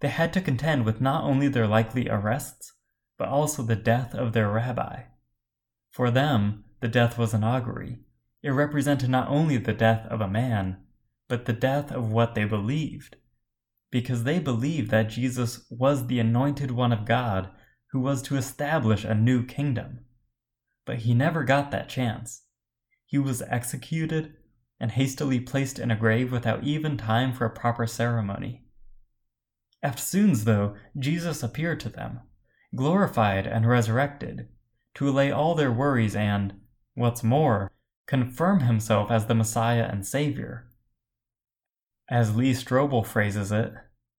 They 0.01 0.09
had 0.09 0.33
to 0.35 0.41
contend 0.41 0.85
with 0.85 1.01
not 1.01 1.25
only 1.25 1.49
their 1.49 1.67
likely 1.67 2.09
arrests, 2.09 2.73
but 3.19 3.29
also 3.29 3.63
the 3.63 3.77
death 3.77 4.15
of 4.15 4.33
their 4.33 4.51
rabbi. 4.51 5.03
For 5.91 6.11
them, 6.11 6.65
the 6.81 6.89
death 6.89 7.19
was 7.19 7.35
an 7.35 7.43
augury. 7.43 7.99
It 8.43 8.51
represented 8.51 9.11
not 9.11 9.29
only 9.29 9.57
the 9.57 9.73
death 9.73 10.07
of 10.07 10.21
a 10.21 10.29
man, 10.29 10.79
but 11.29 11.45
the 11.45 11.53
death 11.53 11.91
of 11.91 12.13
what 12.13 12.35
they 12.35 12.45
believed. 12.45 13.17
Because 13.91 14.25
they 14.25 14.39
believed 14.39 14.91
that 14.91 15.11
Jesus 15.11 15.67
was 15.71 16.07
the 16.07 16.21
anointed 16.21 16.71
one 16.71 16.93
of 16.93 17.05
God 17.05 17.51
who 17.91 18.01
was 18.01 18.23
to 18.23 18.37
establish 18.37 19.05
a 19.05 19.15
new 19.15 19.45
kingdom. 19.45 20.01
But 20.85 20.99
he 20.99 21.15
never 21.15 21.43
got 21.43 21.71
that 21.71 21.89
chance. 21.89 22.43
He 23.05 23.19
was 23.19 23.43
executed 23.43 24.35
and 24.81 24.93
hastily 24.93 25.41
placed 25.41 25.79
in 25.79 25.91
a 25.91 25.97
grave 25.97 26.31
without 26.31 26.65
even 26.65 26.97
time 26.97 27.33
for 27.33 27.45
a 27.45 27.51
proper 27.51 27.87
ceremony. 27.87 28.65
Eftsoons, 29.85 30.45
though, 30.45 30.75
Jesus 30.99 31.43
appeared 31.43 31.81
to 31.81 31.89
them, 31.89 32.21
glorified 32.75 33.47
and 33.47 33.69
resurrected, 33.69 34.49
to 34.95 35.09
allay 35.09 35.31
all 35.31 35.55
their 35.55 35.73
worries 35.73 36.17
and, 36.17 36.55
what's 36.95 37.23
more, 37.23 37.71
confirm 38.07 38.61
himself 38.61 39.11
as 39.11 39.27
the 39.27 39.35
Messiah 39.35 39.89
and 39.91 40.07
Savior. 40.07 40.69
As 42.11 42.35
Lee 42.35 42.53
Strobel 42.53 43.07
phrases 43.07 43.53
it, 43.53 43.73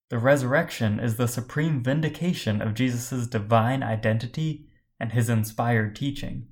The 0.10 0.20
resurrection 0.20 1.00
is 1.00 1.18
the 1.18 1.28
supreme 1.28 1.84
vindication 1.84 2.62
of 2.62 2.74
Jesus' 2.74 3.28
divine 3.28 3.84
identity 3.84 4.68
and 5.00 5.12
his 5.12 5.30
inspired 5.30 5.96
teaching. 5.96 6.48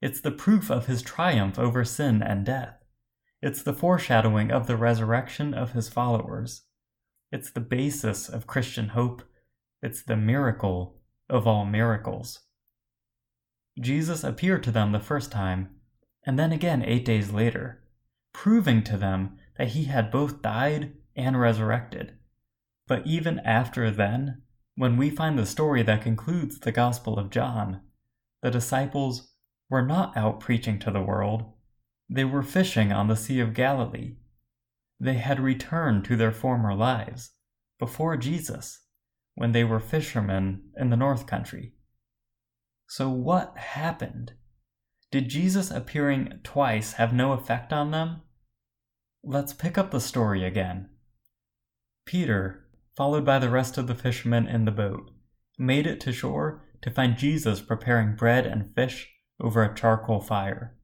It's 0.00 0.20
the 0.20 0.30
proof 0.30 0.70
of 0.70 0.86
his 0.86 1.02
triumph 1.02 1.58
over 1.58 1.84
sin 1.84 2.22
and 2.22 2.46
death. 2.46 2.77
It's 3.40 3.62
the 3.62 3.72
foreshadowing 3.72 4.50
of 4.50 4.66
the 4.66 4.76
resurrection 4.76 5.54
of 5.54 5.72
his 5.72 5.88
followers. 5.88 6.62
It's 7.30 7.50
the 7.50 7.60
basis 7.60 8.28
of 8.28 8.46
Christian 8.46 8.88
hope. 8.88 9.22
It's 9.80 10.02
the 10.02 10.16
miracle 10.16 10.96
of 11.28 11.46
all 11.46 11.64
miracles. 11.64 12.40
Jesus 13.80 14.24
appeared 14.24 14.64
to 14.64 14.72
them 14.72 14.90
the 14.90 14.98
first 14.98 15.30
time, 15.30 15.76
and 16.26 16.36
then 16.38 16.50
again 16.50 16.82
eight 16.82 17.04
days 17.04 17.30
later, 17.30 17.84
proving 18.32 18.82
to 18.84 18.96
them 18.96 19.36
that 19.56 19.68
he 19.68 19.84
had 19.84 20.10
both 20.10 20.42
died 20.42 20.94
and 21.14 21.38
resurrected. 21.40 22.14
But 22.88 23.06
even 23.06 23.38
after 23.40 23.90
then, 23.90 24.42
when 24.74 24.96
we 24.96 25.10
find 25.10 25.38
the 25.38 25.46
story 25.46 25.82
that 25.84 26.02
concludes 26.02 26.58
the 26.58 26.72
Gospel 26.72 27.18
of 27.18 27.30
John, 27.30 27.82
the 28.42 28.50
disciples 28.50 29.32
were 29.70 29.82
not 29.82 30.16
out 30.16 30.40
preaching 30.40 30.78
to 30.80 30.90
the 30.90 31.02
world, 31.02 31.52
they 32.08 32.24
were 32.24 32.42
fishing 32.42 32.92
on 32.92 33.08
the 33.08 33.16
Sea 33.16 33.40
of 33.40 33.54
Galilee. 33.54 34.16
They 34.98 35.14
had 35.14 35.38
returned 35.38 36.04
to 36.06 36.16
their 36.16 36.32
former 36.32 36.74
lives, 36.74 37.32
before 37.78 38.16
Jesus, 38.16 38.80
when 39.34 39.52
they 39.52 39.62
were 39.62 39.78
fishermen 39.78 40.70
in 40.76 40.90
the 40.90 40.96
North 40.96 41.26
Country. 41.26 41.74
So, 42.88 43.10
what 43.10 43.56
happened? 43.56 44.32
Did 45.10 45.28
Jesus 45.28 45.70
appearing 45.70 46.40
twice 46.42 46.94
have 46.94 47.12
no 47.12 47.32
effect 47.32 47.72
on 47.72 47.90
them? 47.90 48.22
Let's 49.22 49.52
pick 49.52 49.76
up 49.76 49.90
the 49.90 50.00
story 50.00 50.44
again. 50.44 50.88
Peter, 52.06 52.66
followed 52.96 53.24
by 53.24 53.38
the 53.38 53.50
rest 53.50 53.76
of 53.76 53.86
the 53.86 53.94
fishermen 53.94 54.46
in 54.46 54.64
the 54.64 54.70
boat, 54.70 55.10
made 55.58 55.86
it 55.86 56.00
to 56.00 56.12
shore 56.12 56.64
to 56.80 56.90
find 56.90 57.18
Jesus 57.18 57.60
preparing 57.60 58.16
bread 58.16 58.46
and 58.46 58.74
fish 58.74 59.10
over 59.40 59.62
a 59.62 59.74
charcoal 59.74 60.20
fire. 60.20 60.77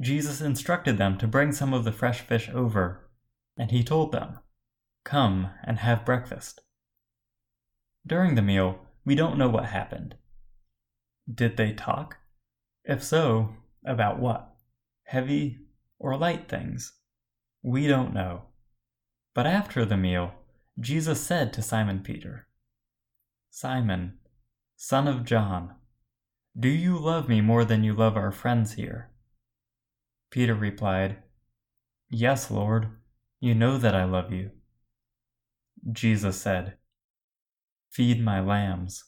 Jesus 0.00 0.40
instructed 0.40 0.98
them 0.98 1.18
to 1.18 1.26
bring 1.26 1.52
some 1.52 1.74
of 1.74 1.84
the 1.84 1.92
fresh 1.92 2.20
fish 2.20 2.48
over, 2.52 3.10
and 3.56 3.70
he 3.70 3.84
told 3.84 4.12
them, 4.12 4.38
Come 5.04 5.50
and 5.64 5.78
have 5.78 6.04
breakfast. 6.04 6.60
During 8.06 8.34
the 8.34 8.42
meal, 8.42 8.80
we 9.04 9.14
don't 9.14 9.38
know 9.38 9.48
what 9.48 9.66
happened. 9.66 10.16
Did 11.32 11.56
they 11.56 11.72
talk? 11.72 12.16
If 12.84 13.02
so, 13.02 13.54
about 13.84 14.18
what? 14.18 14.56
Heavy 15.04 15.60
or 15.98 16.16
light 16.16 16.48
things? 16.48 16.94
We 17.62 17.86
don't 17.86 18.14
know. 18.14 18.42
But 19.34 19.46
after 19.46 19.84
the 19.84 19.96
meal, 19.96 20.32
Jesus 20.80 21.20
said 21.20 21.52
to 21.52 21.62
Simon 21.62 22.00
Peter, 22.00 22.48
Simon, 23.50 24.18
son 24.76 25.06
of 25.06 25.24
John, 25.24 25.74
do 26.58 26.68
you 26.68 26.98
love 26.98 27.28
me 27.28 27.40
more 27.40 27.64
than 27.64 27.84
you 27.84 27.94
love 27.94 28.16
our 28.16 28.32
friends 28.32 28.72
here? 28.74 29.11
Peter 30.32 30.54
replied, 30.54 31.18
Yes, 32.10 32.50
Lord, 32.50 32.88
you 33.38 33.54
know 33.54 33.76
that 33.76 33.94
I 33.94 34.04
love 34.04 34.32
you. 34.32 34.50
Jesus 35.92 36.40
said, 36.40 36.78
Feed 37.90 38.24
my 38.24 38.40
lambs. 38.40 39.04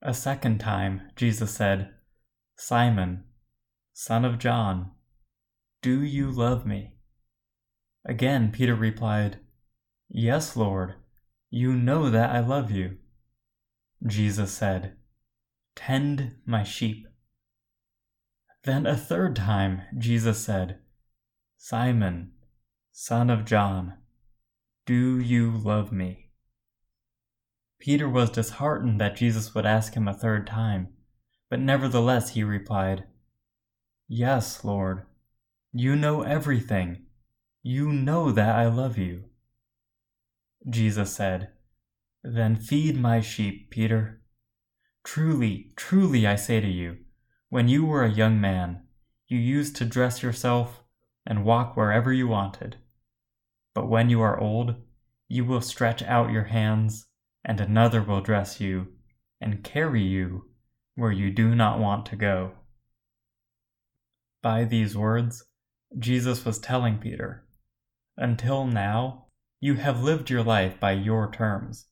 A 0.00 0.14
second 0.14 0.58
time, 0.58 1.02
Jesus 1.16 1.50
said, 1.50 1.90
Simon, 2.56 3.24
son 3.92 4.24
of 4.24 4.38
John, 4.38 4.92
do 5.82 6.02
you 6.02 6.30
love 6.30 6.64
me? 6.64 6.94
Again, 8.06 8.52
Peter 8.52 8.74
replied, 8.74 9.38
Yes, 10.08 10.56
Lord, 10.56 10.94
you 11.50 11.74
know 11.74 12.08
that 12.08 12.30
I 12.30 12.40
love 12.40 12.70
you. 12.70 12.96
Jesus 14.06 14.50
said, 14.50 14.96
Tend 15.76 16.36
my 16.46 16.62
sheep. 16.62 17.06
Then 18.64 18.86
a 18.86 18.96
third 18.96 19.34
time 19.34 19.82
Jesus 19.98 20.38
said, 20.38 20.78
Simon, 21.56 22.32
son 22.92 23.28
of 23.28 23.44
John, 23.44 23.94
do 24.86 25.18
you 25.18 25.50
love 25.50 25.92
me? 25.92 26.30
Peter 27.80 28.08
was 28.08 28.30
disheartened 28.30 29.00
that 29.00 29.16
Jesus 29.16 29.54
would 29.54 29.66
ask 29.66 29.94
him 29.94 30.06
a 30.06 30.14
third 30.14 30.46
time, 30.46 30.88
but 31.50 31.58
nevertheless 31.58 32.30
he 32.30 32.44
replied, 32.44 33.04
Yes, 34.06 34.62
Lord, 34.62 35.02
you 35.72 35.96
know 35.96 36.22
everything. 36.22 37.06
You 37.62 37.92
know 37.92 38.30
that 38.30 38.54
I 38.54 38.66
love 38.66 38.98
you. 38.98 39.24
Jesus 40.68 41.12
said, 41.12 41.50
Then 42.22 42.54
feed 42.54 42.96
my 42.96 43.20
sheep, 43.20 43.70
Peter. 43.70 44.22
Truly, 45.02 45.72
truly, 45.74 46.26
I 46.26 46.36
say 46.36 46.60
to 46.60 46.68
you, 46.68 46.98
when 47.52 47.68
you 47.68 47.84
were 47.84 48.02
a 48.02 48.10
young 48.10 48.40
man, 48.40 48.80
you 49.28 49.36
used 49.36 49.76
to 49.76 49.84
dress 49.84 50.22
yourself 50.22 50.82
and 51.26 51.44
walk 51.44 51.76
wherever 51.76 52.10
you 52.10 52.26
wanted. 52.26 52.74
But 53.74 53.90
when 53.90 54.08
you 54.08 54.22
are 54.22 54.40
old, 54.40 54.76
you 55.28 55.44
will 55.44 55.60
stretch 55.60 56.02
out 56.04 56.32
your 56.32 56.44
hands, 56.44 57.04
and 57.44 57.60
another 57.60 58.02
will 58.02 58.22
dress 58.22 58.58
you 58.58 58.94
and 59.38 59.62
carry 59.62 60.02
you 60.02 60.46
where 60.94 61.12
you 61.12 61.30
do 61.30 61.54
not 61.54 61.78
want 61.78 62.06
to 62.06 62.16
go. 62.16 62.52
By 64.42 64.64
these 64.64 64.96
words, 64.96 65.44
Jesus 65.98 66.46
was 66.46 66.58
telling 66.58 66.96
Peter, 66.96 67.46
Until 68.16 68.64
now, 68.64 69.26
you 69.60 69.74
have 69.74 70.02
lived 70.02 70.30
your 70.30 70.42
life 70.42 70.80
by 70.80 70.92
your 70.92 71.30
terms, 71.30 71.84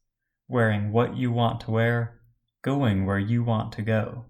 wearing 0.48 0.90
what 0.90 1.18
you 1.18 1.30
want 1.30 1.60
to 1.60 1.70
wear, 1.70 2.22
going 2.62 3.04
where 3.04 3.18
you 3.18 3.44
want 3.44 3.72
to 3.72 3.82
go. 3.82 4.24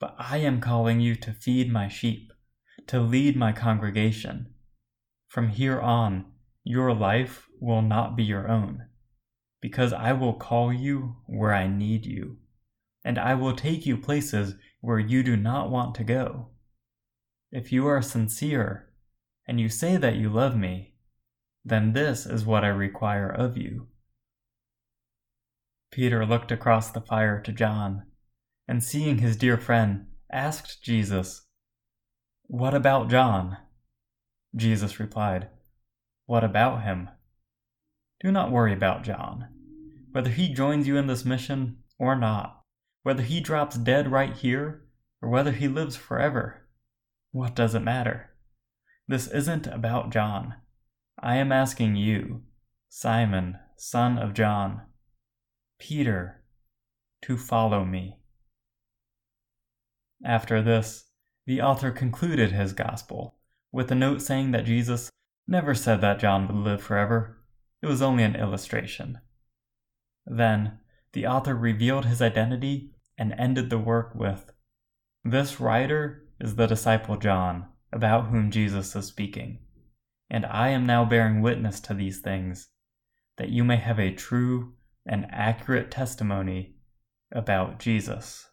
But 0.00 0.16
I 0.18 0.38
am 0.38 0.62
calling 0.62 1.00
you 1.00 1.14
to 1.16 1.34
feed 1.34 1.70
my 1.70 1.86
sheep, 1.86 2.32
to 2.86 3.00
lead 3.00 3.36
my 3.36 3.52
congregation. 3.52 4.54
From 5.28 5.50
here 5.50 5.78
on, 5.78 6.24
your 6.64 6.94
life 6.94 7.46
will 7.60 7.82
not 7.82 8.16
be 8.16 8.24
your 8.24 8.48
own, 8.48 8.86
because 9.60 9.92
I 9.92 10.14
will 10.14 10.32
call 10.32 10.72
you 10.72 11.16
where 11.26 11.52
I 11.52 11.68
need 11.68 12.06
you, 12.06 12.38
and 13.04 13.18
I 13.18 13.34
will 13.34 13.54
take 13.54 13.84
you 13.84 13.98
places 13.98 14.54
where 14.80 14.98
you 14.98 15.22
do 15.22 15.36
not 15.36 15.70
want 15.70 15.94
to 15.96 16.04
go. 16.04 16.48
If 17.52 17.70
you 17.70 17.86
are 17.86 18.00
sincere, 18.00 18.88
and 19.46 19.60
you 19.60 19.68
say 19.68 19.98
that 19.98 20.16
you 20.16 20.30
love 20.30 20.56
me, 20.56 20.94
then 21.62 21.92
this 21.92 22.24
is 22.24 22.46
what 22.46 22.64
I 22.64 22.68
require 22.68 23.28
of 23.28 23.58
you. 23.58 23.88
Peter 25.90 26.24
looked 26.24 26.50
across 26.50 26.90
the 26.90 27.02
fire 27.02 27.38
to 27.42 27.52
John 27.52 28.06
and 28.70 28.84
seeing 28.84 29.18
his 29.18 29.36
dear 29.36 29.56
friend, 29.58 30.06
asked 30.30 30.80
Jesus, 30.80 31.48
What 32.46 32.72
about 32.72 33.10
John? 33.10 33.56
Jesus 34.54 35.00
replied, 35.00 35.48
What 36.26 36.44
about 36.44 36.84
him? 36.84 37.08
Do 38.22 38.30
not 38.30 38.52
worry 38.52 38.72
about 38.72 39.02
John. 39.02 39.48
Whether 40.12 40.30
he 40.30 40.54
joins 40.54 40.86
you 40.86 40.96
in 40.96 41.08
this 41.08 41.24
mission 41.24 41.78
or 41.98 42.14
not, 42.14 42.62
whether 43.02 43.24
he 43.24 43.40
drops 43.40 43.76
dead 43.76 44.12
right 44.12 44.36
here 44.36 44.84
or 45.20 45.30
whether 45.30 45.50
he 45.50 45.66
lives 45.66 45.96
forever, 45.96 46.68
what 47.32 47.56
does 47.56 47.74
it 47.74 47.80
matter? 47.80 48.30
This 49.08 49.26
isn't 49.26 49.66
about 49.66 50.10
John. 50.10 50.54
I 51.18 51.38
am 51.38 51.50
asking 51.50 51.96
you, 51.96 52.42
Simon, 52.88 53.58
son 53.76 54.16
of 54.16 54.32
John, 54.32 54.82
Peter, 55.80 56.44
to 57.22 57.36
follow 57.36 57.84
me. 57.84 58.19
After 60.24 60.62
this, 60.62 61.06
the 61.46 61.62
author 61.62 61.90
concluded 61.90 62.52
his 62.52 62.72
gospel 62.72 63.36
with 63.72 63.90
a 63.90 63.94
note 63.94 64.20
saying 64.20 64.50
that 64.50 64.64
Jesus 64.64 65.10
never 65.46 65.74
said 65.74 66.00
that 66.00 66.18
John 66.18 66.46
would 66.46 66.56
live 66.56 66.82
forever. 66.82 67.38
It 67.82 67.86
was 67.86 68.02
only 68.02 68.22
an 68.22 68.36
illustration. 68.36 69.20
Then, 70.26 70.78
the 71.12 71.26
author 71.26 71.54
revealed 71.56 72.04
his 72.04 72.20
identity 72.20 72.92
and 73.16 73.32
ended 73.32 73.70
the 73.70 73.78
work 73.78 74.14
with 74.14 74.52
This 75.24 75.58
writer 75.58 76.26
is 76.38 76.56
the 76.56 76.66
disciple 76.66 77.16
John, 77.16 77.66
about 77.92 78.26
whom 78.26 78.50
Jesus 78.50 78.94
is 78.94 79.06
speaking. 79.06 79.58
And 80.28 80.46
I 80.46 80.68
am 80.68 80.86
now 80.86 81.04
bearing 81.04 81.40
witness 81.40 81.80
to 81.80 81.94
these 81.94 82.20
things, 82.20 82.68
that 83.36 83.48
you 83.48 83.64
may 83.64 83.76
have 83.76 83.98
a 83.98 84.14
true 84.14 84.74
and 85.06 85.26
accurate 85.30 85.90
testimony 85.90 86.76
about 87.32 87.80
Jesus. 87.80 88.49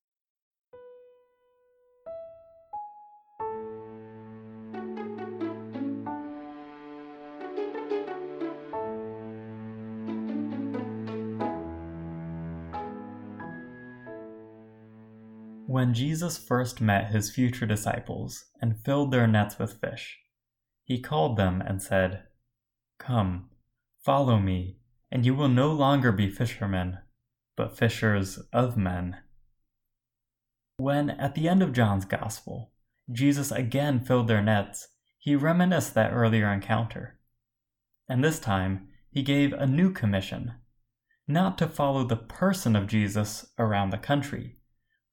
When 15.77 15.93
Jesus 15.93 16.39
first 16.39 16.81
met 16.81 17.11
his 17.11 17.29
future 17.29 17.67
disciples 17.67 18.45
and 18.59 18.83
filled 18.83 19.11
their 19.11 19.27
nets 19.27 19.59
with 19.59 19.79
fish, 19.79 20.17
he 20.83 20.99
called 20.99 21.37
them 21.37 21.61
and 21.61 21.79
said, 21.79 22.23
Come, 22.97 23.51
follow 24.03 24.39
me, 24.39 24.79
and 25.11 25.23
you 25.23 25.35
will 25.35 25.49
no 25.49 25.71
longer 25.71 26.11
be 26.11 26.31
fishermen, 26.31 26.97
but 27.55 27.77
fishers 27.77 28.39
of 28.51 28.75
men. 28.75 29.17
When, 30.77 31.11
at 31.11 31.35
the 31.35 31.47
end 31.47 31.61
of 31.61 31.73
John's 31.73 32.05
Gospel, 32.05 32.71
Jesus 33.11 33.51
again 33.51 33.99
filled 33.99 34.27
their 34.27 34.41
nets, 34.41 34.87
he 35.19 35.35
reminisced 35.35 35.93
that 35.93 36.11
earlier 36.11 36.51
encounter. 36.51 37.19
And 38.09 38.23
this 38.23 38.39
time, 38.39 38.87
he 39.11 39.21
gave 39.21 39.53
a 39.53 39.67
new 39.67 39.91
commission 39.91 40.53
not 41.27 41.55
to 41.59 41.67
follow 41.67 42.03
the 42.03 42.15
person 42.15 42.75
of 42.75 42.87
Jesus 42.87 43.51
around 43.59 43.91
the 43.91 43.99
country, 43.99 44.56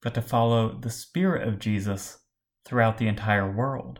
but 0.01 0.13
to 0.13 0.21
follow 0.21 0.77
the 0.79 0.89
Spirit 0.89 1.47
of 1.47 1.59
Jesus 1.59 2.19
throughout 2.65 2.97
the 2.97 3.07
entire 3.07 3.51
world, 3.51 3.99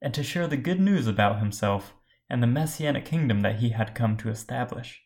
and 0.00 0.14
to 0.14 0.22
share 0.22 0.46
the 0.46 0.56
good 0.56 0.80
news 0.80 1.06
about 1.06 1.38
himself 1.38 1.94
and 2.28 2.42
the 2.42 2.46
messianic 2.46 3.04
kingdom 3.04 3.40
that 3.40 3.60
he 3.60 3.70
had 3.70 3.94
come 3.94 4.16
to 4.16 4.28
establish. 4.28 5.02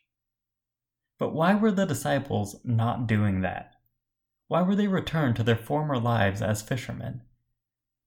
But 1.17 1.33
why 1.33 1.55
were 1.55 1.71
the 1.71 1.85
disciples 1.85 2.57
not 2.63 3.07
doing 3.07 3.41
that? 3.41 3.71
Why 4.47 4.61
were 4.61 4.75
they 4.75 4.87
returned 4.87 5.35
to 5.37 5.43
their 5.43 5.55
former 5.55 5.97
lives 5.97 6.41
as 6.41 6.61
fishermen? 6.61 7.21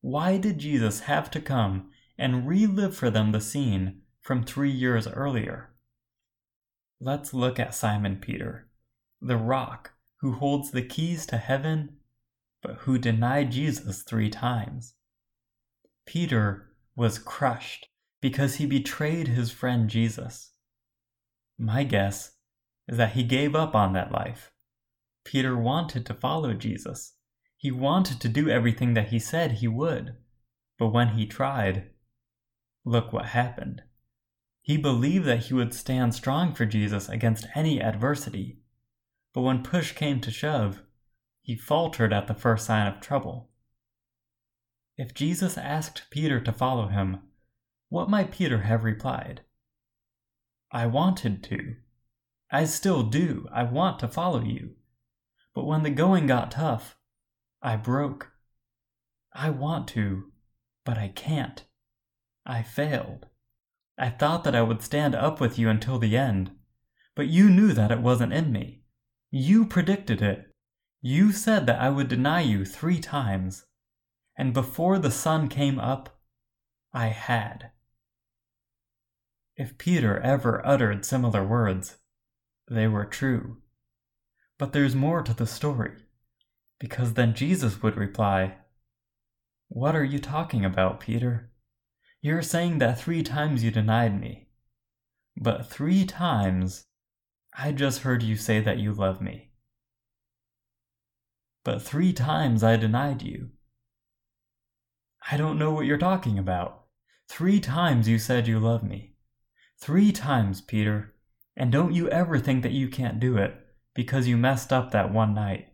Why 0.01 0.39
did 0.39 0.59
Jesus 0.59 1.01
have 1.01 1.31
to 1.33 1.41
come 1.41 1.91
and 2.17 2.47
relive 2.47 2.97
for 2.97 3.11
them 3.11 3.33
the 3.33 3.41
scene 3.41 4.03
from 4.21 4.45
three 4.45 4.71
years 4.71 5.09
earlier? 5.09 5.75
Let's 7.01 7.35
look 7.35 7.59
at 7.59 7.75
Simon 7.75 8.17
Peter, 8.17 8.69
the 9.21 9.37
rock 9.37 9.93
who 10.21 10.33
holds 10.33 10.71
the 10.71 10.83
keys 10.83 11.27
to 11.27 11.39
heaven, 11.39 11.98
but 12.63 12.77
who 12.81 12.99
denied 12.99 13.53
Jesus 13.53 14.03
three 14.03 14.31
times. 14.31 14.95
Peter 16.07 16.71
was 16.97 17.19
crushed 17.19 17.89
because 18.21 18.57
he 18.57 18.67
betrayed 18.67 19.29
his 19.29 19.51
friend 19.51 19.89
Jesus. 19.89 20.53
My 21.59 21.85
guess 21.85 22.33
is 22.89 22.97
that 22.97 23.13
he 23.13 23.23
gave 23.23 23.55
up 23.55 23.75
on 23.75 23.93
that 23.93 24.13
life. 24.13 24.51
Peter 25.25 25.57
wanted 25.57 26.07
to 26.07 26.15
follow 26.15 26.55
Jesus. 26.55 27.15
He 27.57 27.71
wanted 27.71 28.21
to 28.21 28.29
do 28.29 28.49
everything 28.49 28.95
that 28.95 29.09
he 29.09 29.19
said 29.19 29.53
he 29.53 29.69
would. 29.69 30.17
But 30.79 30.89
when 30.89 31.09
he 31.09 31.27
tried, 31.27 31.91
look 32.85 33.13
what 33.13 33.27
happened. 33.27 33.83
He 34.63 34.77
believed 34.77 35.25
that 35.27 35.45
he 35.45 35.55
would 35.55 35.75
stand 35.75 36.15
strong 36.15 36.55
for 36.55 36.65
Jesus 36.67 37.09
against 37.09 37.47
any 37.55 37.81
adversity. 37.83 38.61
But 39.35 39.43
when 39.43 39.63
push 39.63 39.93
came 39.93 40.21
to 40.21 40.31
shove, 40.31 40.83
he 41.49 41.57
faltered 41.57 42.13
at 42.13 42.27
the 42.27 42.35
first 42.35 42.67
sign 42.67 42.87
of 42.87 43.01
trouble. 43.01 43.49
If 44.99 45.15
Jesus 45.15 45.57
asked 45.57 46.11
Peter 46.11 46.41
to 46.41 46.53
follow 46.53 46.89
him, 46.89 47.21
what 47.89 48.11
might 48.11 48.33
Peter 48.33 48.65
have 48.65 48.85
replied? 48.85 49.41
I 50.71 50.85
wanted 50.85 51.43
to. 51.45 51.77
I 52.53 52.67
still 52.67 53.03
do. 53.03 53.47
I 53.51 53.63
want 53.63 53.99
to 54.01 54.09
follow 54.09 54.43
you. 54.43 54.75
But 55.55 55.65
when 55.65 55.85
the 55.85 55.91
going 55.91 56.27
got 56.27 56.51
tough, 56.51 56.99
I 57.63 57.77
broke. 57.77 58.31
I 59.33 59.49
want 59.49 59.89
to, 59.89 60.25
but 60.85 60.99
I 60.99 61.09
can't. 61.09 61.65
I 62.45 62.63
failed. 62.63 63.25
I 63.97 64.11
thought 64.11 64.45
that 64.45 64.55
I 64.55 64.61
would 64.61 64.83
stand 64.83 65.15
up 65.15 65.41
with 65.41 65.59
you 65.59 65.71
until 65.71 65.99
the 65.99 66.15
end, 66.15 66.51
but 67.17 67.29
you 67.29 67.49
knew 67.49 67.73
that 67.73 67.91
it 67.91 68.03
wasn't 68.03 68.35
in 68.35 68.53
me. 68.53 68.83
You 69.31 69.65
predicted 69.65 70.21
it. 70.21 70.48
You 71.11 71.33
said 71.33 71.65
that 71.65 71.81
I 71.81 71.89
would 71.89 72.09
deny 72.09 72.43
you 72.43 72.67
three 72.67 73.01
times, 73.01 73.65
and 74.37 74.53
before 74.53 74.99
the 74.99 75.11
sun 75.11 75.49
came 75.49 75.79
up, 75.79 76.21
I 76.93 77.07
had. 77.07 77.71
If 79.57 79.79
Peter 79.79 80.21
ever 80.21 80.61
uttered 80.67 81.07
similar 81.07 81.43
words, 81.47 81.97
they 82.71 82.87
were 82.89 83.07
true. 83.07 83.63
But 84.59 84.75
there's 84.75 84.95
more 84.95 85.23
to 85.23 85.33
the 85.33 85.47
story, 85.47 85.95
because 86.79 87.15
then 87.15 87.33
Jesus 87.33 87.83
would 87.83 87.97
reply, 87.97 88.59
What 89.69 89.97
are 89.97 90.05
you 90.05 90.19
talking 90.19 90.63
about, 90.63 91.01
Peter? 91.01 91.51
You're 92.21 92.43
saying 92.43 92.81
that 92.81 93.01
three 93.01 93.23
times 93.23 93.65
you 93.65 93.71
denied 93.71 94.21
me. 94.21 94.51
But 95.39 95.71
three 95.71 96.05
times, 96.05 96.85
I 97.57 97.73
just 97.73 98.01
heard 98.01 98.23
you 98.23 98.37
say 98.37 98.61
that 98.61 98.79
you 98.79 98.93
love 98.93 99.23
me. 99.23 99.48
But 101.65 101.83
three 101.83 102.13
times 102.13 102.63
I 102.63 102.77
denied 102.77 103.23
you. 103.23 103.51
I 105.31 105.37
don't 105.37 105.59
know 105.59 105.73
what 105.73 105.87
you're 105.87 105.99
talking 105.99 106.39
about. 106.39 106.85
Three 107.29 107.61
times 107.61 108.09
you 108.09 108.19
said 108.19 108.49
you 108.49 108.59
love 108.59 108.83
me. 108.83 109.15
Three 109.79 110.13
times, 110.13 110.61
Peter. 110.61 111.15
And 111.57 111.71
don't 111.71 111.93
you 111.93 112.09
ever 112.09 112.39
think 112.39 112.63
that 112.63 112.73
you 112.73 112.89
can't 112.89 113.21
do 113.21 113.37
it 113.37 113.55
because 113.95 114.27
you 114.27 114.37
messed 114.37 114.73
up 114.73 114.91
that 114.93 115.13
one 115.13 115.35
night. 115.35 115.69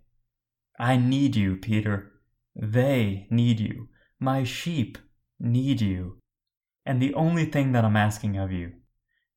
I 0.78 0.96
need 0.96 1.36
you, 1.36 1.56
Peter. 1.56 2.12
They 2.56 3.26
need 3.30 3.60
you. 3.60 3.88
My 4.18 4.44
sheep 4.44 4.98
need 5.38 5.80
you. 5.80 6.18
And 6.86 7.00
the 7.00 7.14
only 7.14 7.46
thing 7.46 7.72
that 7.72 7.84
I'm 7.84 7.96
asking 7.96 8.36
of 8.36 8.50
you, 8.50 8.72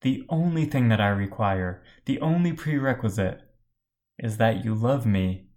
the 0.02 0.24
only 0.28 0.64
thing 0.64 0.88
that 0.88 1.00
I 1.00 1.08
require, 1.08 1.82
the 2.04 2.20
only 2.20 2.52
prerequisite, 2.52 3.40
is 4.18 4.36
that 4.38 4.64
you 4.64 4.74
love 4.74 5.06
me 5.06 5.47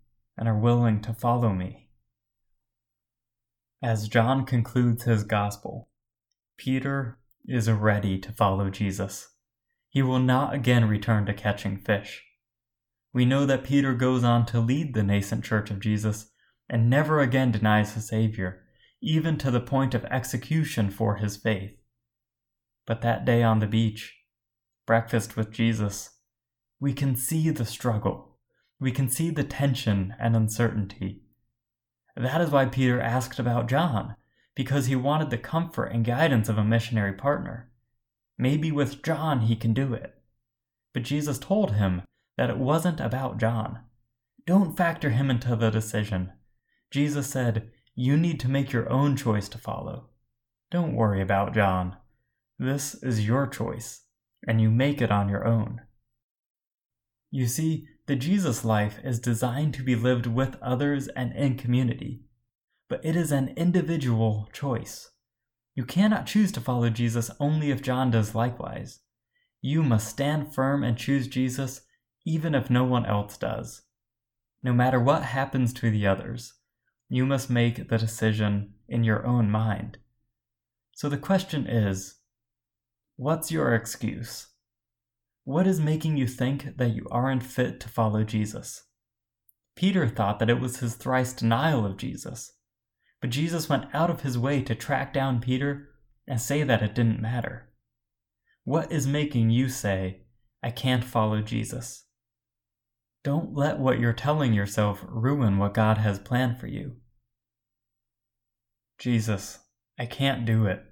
and 0.42 0.50
are 0.50 0.60
willing 0.60 1.02
to 1.04 1.14
follow 1.14 1.54
me. 1.54 1.88
As 3.82 4.10
John 4.10 4.44
concludes 4.44 5.04
his 5.04 5.24
gospel, 5.24 5.88
Peter 6.58 7.20
is 7.46 7.72
ready 7.72 8.20
to 8.20 8.34
follow 8.34 8.70
Jesus 8.70 9.30
he 9.92 10.02
will 10.02 10.20
not 10.20 10.54
again 10.54 10.88
return 10.88 11.26
to 11.26 11.34
catching 11.34 11.78
fish. 11.78 12.24
We 13.14 13.26
know 13.26 13.46
that 13.46 13.66
Peter 13.66 13.94
goes 13.94 14.24
on 14.24 14.46
to 14.48 14.62
lead 14.62 14.94
the 14.94 15.04
nascent 15.04 15.44
church 15.44 15.70
of 15.70 15.82
Jesus 15.82 16.32
and 16.70 16.90
never 16.90 17.20
again 17.20 17.52
denies 17.52 17.94
his 17.94 18.08
Savior, 18.08 18.64
even 19.02 19.38
to 19.40 19.52
the 19.52 19.60
point 19.60 19.94
of 19.94 20.06
execution 20.06 20.90
for 20.90 21.18
his 21.18 21.36
faith. 21.36 21.74
But 22.88 23.02
that 23.02 23.26
day 23.26 23.44
on 23.44 23.60
the 23.60 23.68
beach, 23.68 24.16
breakfast 24.88 25.36
with 25.36 25.52
Jesus, 25.52 26.12
we 26.80 26.94
can 26.94 27.18
see 27.18 27.50
the 27.50 27.66
struggle. 27.66 28.31
We 28.82 28.92
can 28.92 29.10
see 29.10 29.30
the 29.30 29.44
tension 29.44 30.16
and 30.20 30.36
uncertainty. 30.36 31.22
That 32.18 32.42
is 32.42 32.50
why 32.50 32.66
Peter 32.66 33.00
asked 33.00 33.38
about 33.38 33.70
John, 33.70 34.16
because 34.56 34.88
he 34.88 34.96
wanted 34.96 35.30
the 35.30 35.38
comfort 35.38 35.92
and 35.94 36.04
guidance 36.04 36.50
of 36.50 36.58
a 36.58 36.64
missionary 36.64 37.14
partner. 37.14 37.72
Maybe 38.40 38.72
with 38.72 39.04
John 39.04 39.42
he 39.42 39.56
can 39.56 39.76
do 39.76 39.94
it. 39.94 40.16
But 40.96 41.04
Jesus 41.04 41.38
told 41.38 41.74
him 41.74 42.02
that 42.38 42.50
it 42.50 42.58
wasn't 42.58 43.00
about 43.00 43.38
John. 43.38 43.82
Don't 44.48 44.76
factor 44.76 45.12
him 45.12 45.30
into 45.30 45.56
the 45.56 45.70
decision. 45.70 46.34
Jesus 46.90 47.28
said, 47.30 47.70
You 47.94 48.18
need 48.18 48.40
to 48.40 48.50
make 48.50 48.72
your 48.72 48.90
own 48.90 49.16
choice 49.16 49.48
to 49.50 49.60
follow. 49.60 50.10
Don't 50.72 50.96
worry 50.96 51.22
about 51.22 51.54
John. 51.54 51.98
This 52.58 52.96
is 52.96 53.28
your 53.28 53.46
choice, 53.46 54.02
and 54.48 54.60
you 54.60 54.72
make 54.72 55.04
it 55.04 55.12
on 55.12 55.30
your 55.30 55.46
own. 55.46 55.82
You 57.30 57.46
see, 57.46 57.88
the 58.08 58.16
Jesus 58.16 58.66
life 58.66 59.00
is 59.04 59.20
designed 59.20 59.74
to 59.76 59.84
be 59.84 59.96
lived 59.96 60.26
with 60.26 60.58
others 60.62 61.08
and 61.10 61.34
in 61.34 61.56
community, 61.56 62.22
but 62.90 63.04
it 63.06 63.16
is 63.16 63.32
an 63.32 63.54
individual 63.56 64.50
choice. 64.52 65.12
You 65.76 65.86
cannot 65.86 66.26
choose 66.26 66.52
to 66.54 66.62
follow 66.62 66.90
Jesus 66.90 67.32
only 67.40 67.72
if 67.72 67.82
John 67.82 68.12
does 68.12 68.36
likewise. 68.36 69.00
You 69.62 69.84
must 69.84 70.10
stand 70.10 70.54
firm 70.54 70.84
and 70.84 70.98
choose 70.98 71.28
Jesus 71.28 71.82
even 72.26 72.56
if 72.56 72.70
no 72.70 72.84
one 72.84 73.06
else 73.06 73.38
does. 73.38 73.84
No 74.64 74.74
matter 74.74 75.00
what 75.00 75.24
happens 75.24 75.74
to 75.74 75.90
the 75.90 76.06
others, 76.06 76.54
you 77.10 77.26
must 77.26 77.50
make 77.50 77.88
the 77.88 77.98
decision 77.98 78.74
in 78.88 79.04
your 79.04 79.26
own 79.26 79.50
mind. 79.50 79.98
So 80.94 81.10
the 81.10 81.18
question 81.18 81.68
is 81.68 82.16
what's 83.16 83.52
your 83.52 83.74
excuse? 83.74 84.48
What 85.44 85.66
is 85.66 85.80
making 85.80 86.18
you 86.18 86.28
think 86.28 86.78
that 86.78 86.96
you 86.96 87.08
aren't 87.10 87.44
fit 87.44 87.80
to 87.80 87.90
follow 87.90 88.24
Jesus? 88.24 88.84
Peter 89.76 90.08
thought 90.08 90.38
that 90.40 90.50
it 90.50 90.60
was 90.60 90.80
his 90.80 90.96
thrice 90.96 91.34
denial 91.34 91.86
of 91.86 91.98
Jesus. 91.98 92.54
But 93.22 93.32
Jesus 93.32 93.70
went 93.70 93.86
out 93.94 94.10
of 94.10 94.22
his 94.22 94.38
way 94.38 94.62
to 94.62 94.76
track 94.76 95.14
down 95.14 95.42
Peter 95.42 95.90
and 96.28 96.40
say 96.40 96.64
that 96.64 96.82
it 96.82 96.94
didn't 96.94 97.22
matter. 97.22 97.70
What 98.64 98.92
is 98.92 99.08
making 99.08 99.50
you 99.50 99.70
say, 99.70 100.22
I 100.62 100.70
can't 100.70 101.04
follow 101.04 101.42
Jesus? 101.42 102.06
Don't 103.24 103.54
let 103.56 103.80
what 103.80 104.00
you're 104.00 104.14
telling 104.14 104.54
yourself 104.54 105.04
ruin 105.08 105.58
what 105.58 105.74
God 105.74 105.98
has 106.00 106.20
planned 106.20 106.60
for 106.60 106.68
you. 106.68 106.98
Jesus, 109.00 109.60
I 109.98 110.06
can't 110.06 110.46
do 110.46 110.66
it 110.66 110.84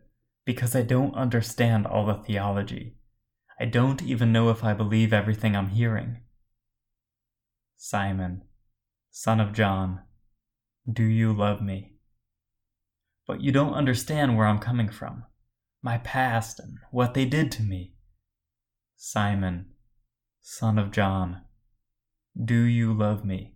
because 0.46 0.76
I 0.76 0.82
don't 0.82 1.16
understand 1.16 1.86
all 1.86 2.06
the 2.06 2.16
theology. 2.16 2.99
I 3.60 3.66
don't 3.66 4.02
even 4.02 4.32
know 4.32 4.50
if 4.50 4.64
I 4.64 4.74
believe 4.74 5.12
everything 5.12 5.56
I'm 5.56 5.70
hearing. 5.70 6.22
Simon, 7.76 8.44
son 9.12 9.40
of 9.40 9.54
John, 9.54 10.02
do 10.92 11.04
you 11.04 11.34
love 11.34 11.62
me? 11.62 12.00
but 13.30 13.42
you 13.42 13.52
don't 13.52 13.76
understand 13.76 14.36
where 14.36 14.48
I'm 14.48 14.58
coming 14.58 14.90
from, 14.90 15.24
my 15.84 16.00
past, 16.00 16.60
and 16.60 16.80
what 16.90 17.14
they 17.14 17.26
did 17.26 17.52
to 17.52 17.62
me. 17.62 17.94
Simon, 18.98 19.68
Son 20.42 20.80
of 20.80 20.90
John, 20.90 21.44
do 22.44 22.60
you 22.62 22.92
love 22.92 23.24
me? 23.24 23.54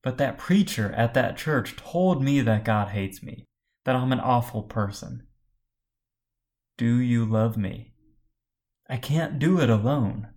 But 0.00 0.16
that 0.18 0.38
preacher 0.38 0.92
at 0.92 1.12
that 1.14 1.36
church 1.36 1.74
told 1.74 2.22
me 2.22 2.40
that 2.40 2.64
God 2.64 2.90
hates 2.90 3.20
me, 3.20 3.46
that 3.82 3.96
I'm 3.96 4.12
an 4.12 4.20
awful 4.20 4.62
person. 4.62 5.26
Do 6.78 6.98
you 6.98 7.24
love 7.24 7.56
me? 7.56 7.91
I 8.88 8.96
can't 8.96 9.38
do 9.38 9.60
it 9.60 9.70
alone. 9.70 10.28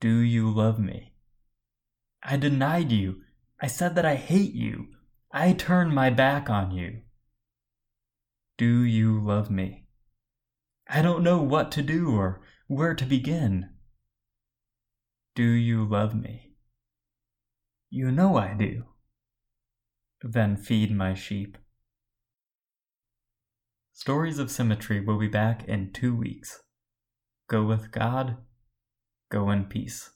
Do 0.00 0.18
you 0.18 0.50
love 0.50 0.78
me? 0.78 1.14
I 2.22 2.36
denied 2.36 2.92
you. 2.92 3.22
I 3.60 3.66
said 3.66 3.94
that 3.96 4.04
I 4.04 4.14
hate 4.14 4.54
you. 4.54 4.88
I 5.32 5.52
turned 5.52 5.94
my 5.94 6.10
back 6.10 6.48
on 6.48 6.70
you. 6.70 7.02
Do 8.56 8.82
you 8.82 9.20
love 9.20 9.50
me? 9.50 9.86
I 10.88 11.02
don't 11.02 11.22
know 11.22 11.42
what 11.42 11.70
to 11.72 11.82
do 11.82 12.16
or 12.16 12.40
where 12.66 12.94
to 12.94 13.04
begin. 13.04 13.70
Do 15.34 15.44
you 15.44 15.84
love 15.84 16.14
me? 16.14 16.54
You 17.90 18.10
know 18.10 18.36
I 18.36 18.54
do. 18.54 18.84
Then 20.22 20.56
feed 20.56 20.90
my 20.90 21.14
sheep. 21.14 21.58
Stories 23.92 24.38
of 24.38 24.50
Symmetry 24.50 25.00
will 25.04 25.18
be 25.18 25.28
back 25.28 25.64
in 25.68 25.92
two 25.92 26.14
weeks. 26.14 26.60
Go 27.48 27.64
with 27.64 27.90
God. 27.90 28.36
Go 29.30 29.50
in 29.50 29.64
peace. 29.64 30.10